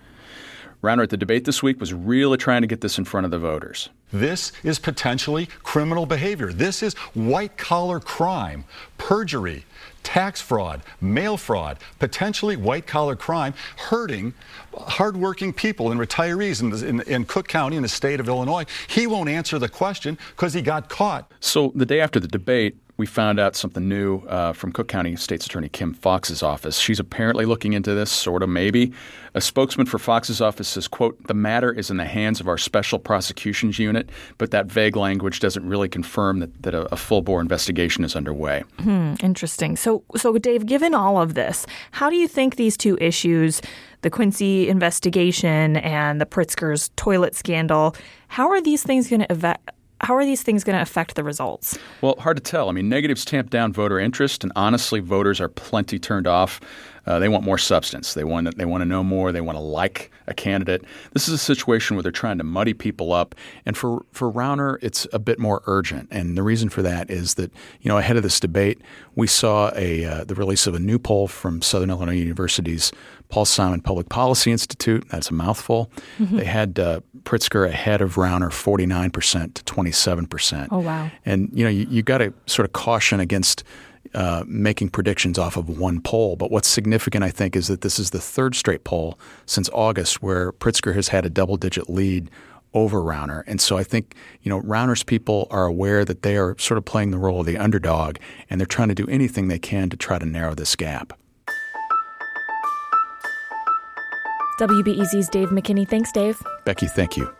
Rauner 0.81 1.03
at 1.03 1.09
the 1.09 1.17
debate 1.17 1.43
this 1.43 1.61
week 1.61 1.79
was 1.79 1.93
really 1.93 2.37
trying 2.37 2.61
to 2.61 2.67
get 2.67 2.79
this 2.79 2.97
in 2.97 3.03
front 3.03 3.25
of 3.25 3.31
the 3.31 3.39
voters. 3.39 3.89
This 4.13 4.53
is 4.63 4.79
potentially 4.79 5.47
criminal 5.61 6.05
behavior. 6.05 6.53
This 6.53 6.81
is 6.81 6.93
white 7.13 7.57
collar 7.57 7.99
crime, 7.99 8.63
perjury, 8.97 9.65
tax 10.03 10.39
fraud, 10.39 10.81
mail 11.01 11.35
fraud, 11.35 11.79
potentially 11.99 12.55
white 12.55 12.87
collar 12.87 13.17
crime, 13.17 13.53
hurting 13.75 14.33
hardworking 14.73 15.51
people 15.51 15.91
and 15.91 15.99
retirees 15.99 16.61
in, 16.61 16.87
in, 16.87 17.01
in, 17.01 17.25
Cook 17.25 17.49
County 17.49 17.75
in 17.75 17.83
the 17.83 17.89
state 17.89 18.21
of 18.21 18.29
Illinois. 18.29 18.65
He 18.87 19.05
won't 19.05 19.27
answer 19.27 19.59
the 19.59 19.69
question 19.69 20.17
because 20.29 20.53
he 20.53 20.61
got 20.61 20.87
caught. 20.87 21.29
So 21.41 21.73
the 21.75 21.85
day 21.85 21.99
after 21.99 22.21
the 22.21 22.27
debate, 22.27 22.77
we 22.99 23.05
found 23.05 23.39
out 23.39 23.55
something 23.55 23.87
new 23.87 24.19
uh, 24.27 24.51
from 24.51 24.73
Cook 24.73 24.89
County 24.89 25.15
State's 25.15 25.45
Attorney 25.45 25.69
Kim 25.69 25.93
Foxx's 25.93 26.43
office. 26.43 26.77
She's 26.77 26.99
apparently 26.99 27.45
looking 27.45 27.71
into 27.71 27.95
this, 27.95 28.11
sort 28.11 28.43
of, 28.43 28.49
maybe. 28.49 28.91
A 29.33 29.39
spokesman 29.39 29.87
for 29.87 29.99
Foxx's 29.99 30.41
office 30.41 30.67
says, 30.67 30.89
quote, 30.89 31.17
the 31.27 31.33
matter 31.33 31.71
is 31.71 31.89
in 31.89 31.95
the 31.95 32.05
hands 32.05 32.41
of 32.41 32.49
our 32.49 32.57
special 32.57 32.99
prosecutions 32.99 33.79
unit, 33.79 34.09
but 34.37 34.51
that 34.51 34.65
vague 34.65 34.97
language 34.97 35.39
doesn't 35.39 35.65
really 35.65 35.87
confirm 35.87 36.39
that, 36.39 36.61
that 36.61 36.73
a, 36.73 36.93
a 36.93 36.97
full-bore 36.97 37.39
investigation 37.39 38.03
is 38.03 38.17
underway. 38.17 38.65
Hmm, 38.79 39.13
interesting. 39.23 39.77
So, 39.77 40.03
so, 40.17 40.37
Dave, 40.37 40.65
given 40.65 40.93
all 40.93 41.21
of 41.21 41.35
this, 41.35 41.65
how 41.91 42.09
do 42.09 42.17
you 42.17 42.27
think 42.27 42.57
these 42.57 42.75
two 42.75 42.97
issues, 42.99 43.61
the 44.01 44.09
Quincy 44.09 44.67
investigation 44.67 45.77
and 45.77 46.19
the 46.19 46.25
Pritzker's 46.25 46.89
toilet 46.97 47.33
scandal, 47.33 47.95
how 48.27 48.49
are 48.49 48.59
these 48.59 48.83
things 48.83 49.09
going 49.09 49.21
to 49.21 49.31
evaluate? 49.31 49.78
How 50.01 50.15
are 50.15 50.25
these 50.25 50.41
things 50.43 50.63
going 50.63 50.75
to 50.75 50.81
affect 50.81 51.15
the 51.15 51.23
results? 51.23 51.77
Well, 52.01 52.15
hard 52.19 52.37
to 52.37 52.43
tell. 52.43 52.69
I 52.69 52.71
mean, 52.71 52.89
negatives 52.89 53.25
tamp 53.25 53.49
down 53.49 53.73
voter 53.73 53.99
interest, 53.99 54.43
and 54.43 54.53
honestly, 54.55 54.99
voters 54.99 55.41
are 55.41 55.49
plenty 55.49 55.99
turned 55.99 56.27
off. 56.27 56.59
Uh, 57.05 57.19
they 57.19 57.29
want 57.29 57.43
more 57.43 57.57
substance. 57.57 58.13
They 58.13 58.23
want 58.23 58.57
they 58.57 58.65
want 58.65 58.81
to 58.81 58.85
know 58.85 59.03
more. 59.03 59.31
They 59.31 59.41
want 59.41 59.57
to 59.57 59.61
like 59.61 60.11
a 60.27 60.33
candidate. 60.33 60.83
This 61.13 61.27
is 61.27 61.33
a 61.33 61.37
situation 61.37 61.95
where 61.95 62.03
they're 62.03 62.11
trying 62.11 62.37
to 62.37 62.43
muddy 62.43 62.73
people 62.73 63.13
up, 63.13 63.35
and 63.65 63.77
for 63.77 64.05
for 64.11 64.31
Rauner, 64.31 64.77
it's 64.81 65.07
a 65.13 65.19
bit 65.19 65.39
more 65.39 65.61
urgent. 65.65 66.07
And 66.11 66.37
the 66.37 66.43
reason 66.43 66.69
for 66.69 66.81
that 66.81 67.09
is 67.09 67.35
that 67.35 67.51
you 67.81 67.89
know 67.89 67.97
ahead 67.97 68.17
of 68.17 68.23
this 68.23 68.39
debate, 68.39 68.81
we 69.15 69.27
saw 69.27 69.71
a 69.75 70.05
uh, 70.05 70.23
the 70.23 70.35
release 70.35 70.67
of 70.67 70.75
a 70.75 70.79
new 70.79 70.99
poll 70.99 71.27
from 71.27 71.61
Southern 71.61 71.89
Illinois 71.89 72.15
University's 72.15 72.91
Paul 73.29 73.45
Simon 73.45 73.79
Public 73.79 74.09
Policy 74.09 74.51
Institute. 74.51 75.07
That's 75.09 75.29
a 75.29 75.33
mouthful. 75.33 75.91
Mm-hmm. 76.17 76.37
They 76.37 76.45
had 76.45 76.79
uh, 76.79 77.01
Pritzker 77.23 77.67
ahead 77.67 78.01
of 78.01 78.15
Rauner 78.15 78.49
49% 78.49 79.53
to 79.53 79.63
27%. 79.63 80.67
Oh, 80.71 80.79
wow. 80.79 81.11
And, 81.25 81.49
you 81.53 81.63
know, 81.63 81.69
you, 81.69 81.85
you 81.89 82.01
got 82.01 82.17
to 82.19 82.33
sort 82.47 82.65
of 82.65 82.73
caution 82.73 83.19
against 83.19 83.63
uh, 84.13 84.43
making 84.47 84.89
predictions 84.89 85.37
off 85.37 85.57
of 85.57 85.79
one 85.79 86.01
poll. 86.01 86.35
But 86.35 86.51
what's 86.51 86.67
significant, 86.67 87.23
I 87.23 87.29
think, 87.29 87.55
is 87.55 87.67
that 87.67 87.81
this 87.81 87.99
is 87.99 88.09
the 88.09 88.19
third 88.19 88.55
straight 88.55 88.83
poll 88.83 89.19
since 89.45 89.69
August 89.73 90.21
where 90.21 90.51
Pritzker 90.51 90.95
has 90.95 91.09
had 91.09 91.25
a 91.25 91.29
double 91.29 91.57
digit 91.57 91.89
lead 91.89 92.29
over 92.73 92.99
Rauner. 92.99 93.43
And 93.47 93.59
so 93.59 93.77
I 93.77 93.83
think, 93.83 94.15
you 94.41 94.49
know, 94.49 94.61
Rauner's 94.61 95.03
people 95.03 95.47
are 95.49 95.65
aware 95.65 96.05
that 96.05 96.21
they 96.21 96.37
are 96.37 96.55
sort 96.59 96.77
of 96.77 96.85
playing 96.85 97.11
the 97.11 97.17
role 97.17 97.39
of 97.39 97.45
the 97.45 97.57
underdog 97.57 98.17
and 98.49 98.59
they're 98.59 98.67
trying 98.67 98.89
to 98.89 98.95
do 98.95 99.07
anything 99.07 99.47
they 99.47 99.59
can 99.59 99.89
to 99.89 99.97
try 99.97 100.19
to 100.19 100.25
narrow 100.25 100.53
this 100.53 100.75
gap. 100.75 101.13
WBEZ's 104.59 105.29
Dave 105.29 105.49
McKinney. 105.49 105.87
Thanks, 105.87 106.11
Dave. 106.11 106.41
Becky, 106.65 106.87
thank 106.87 107.15
you. 107.15 107.33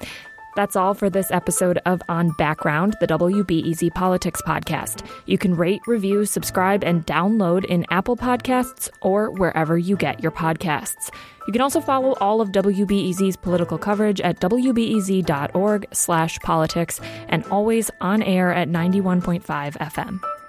That's 0.60 0.76
all 0.76 0.94
for 0.94 1.10
this 1.10 1.32
episode 1.32 1.80
of 1.86 2.02
On 2.10 2.32
Background, 2.32 2.98
the 3.00 3.08
WBEZ 3.08 3.94
Politics 3.94 4.42
podcast. 4.46 5.10
You 5.26 5.38
can 5.38 5.56
rate, 5.56 5.80
review, 5.88 6.26
subscribe, 6.26 6.84
and 6.84 7.06
download 7.06 7.64
in 7.64 7.86
Apple 7.92 8.18
Podcasts 8.18 8.90
or 9.00 9.32
wherever 9.32 9.78
you 9.78 9.96
get 9.96 10.22
your 10.22 10.34
podcasts. 10.34 11.12
You 11.48 11.54
can 11.54 11.62
also 11.62 11.80
follow 11.80 12.12
all 12.20 12.42
of 12.42 12.50
WBEZ's 12.52 13.38
political 13.38 13.78
coverage 13.78 14.20
at 14.20 14.42
wbez.org 14.42 15.86
slash 15.94 16.40
politics 16.40 17.00
and 17.30 17.46
always 17.46 17.90
on 18.02 18.22
air 18.22 18.52
at 18.52 18.68
91.5 18.68 19.42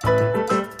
FM. 0.03 0.80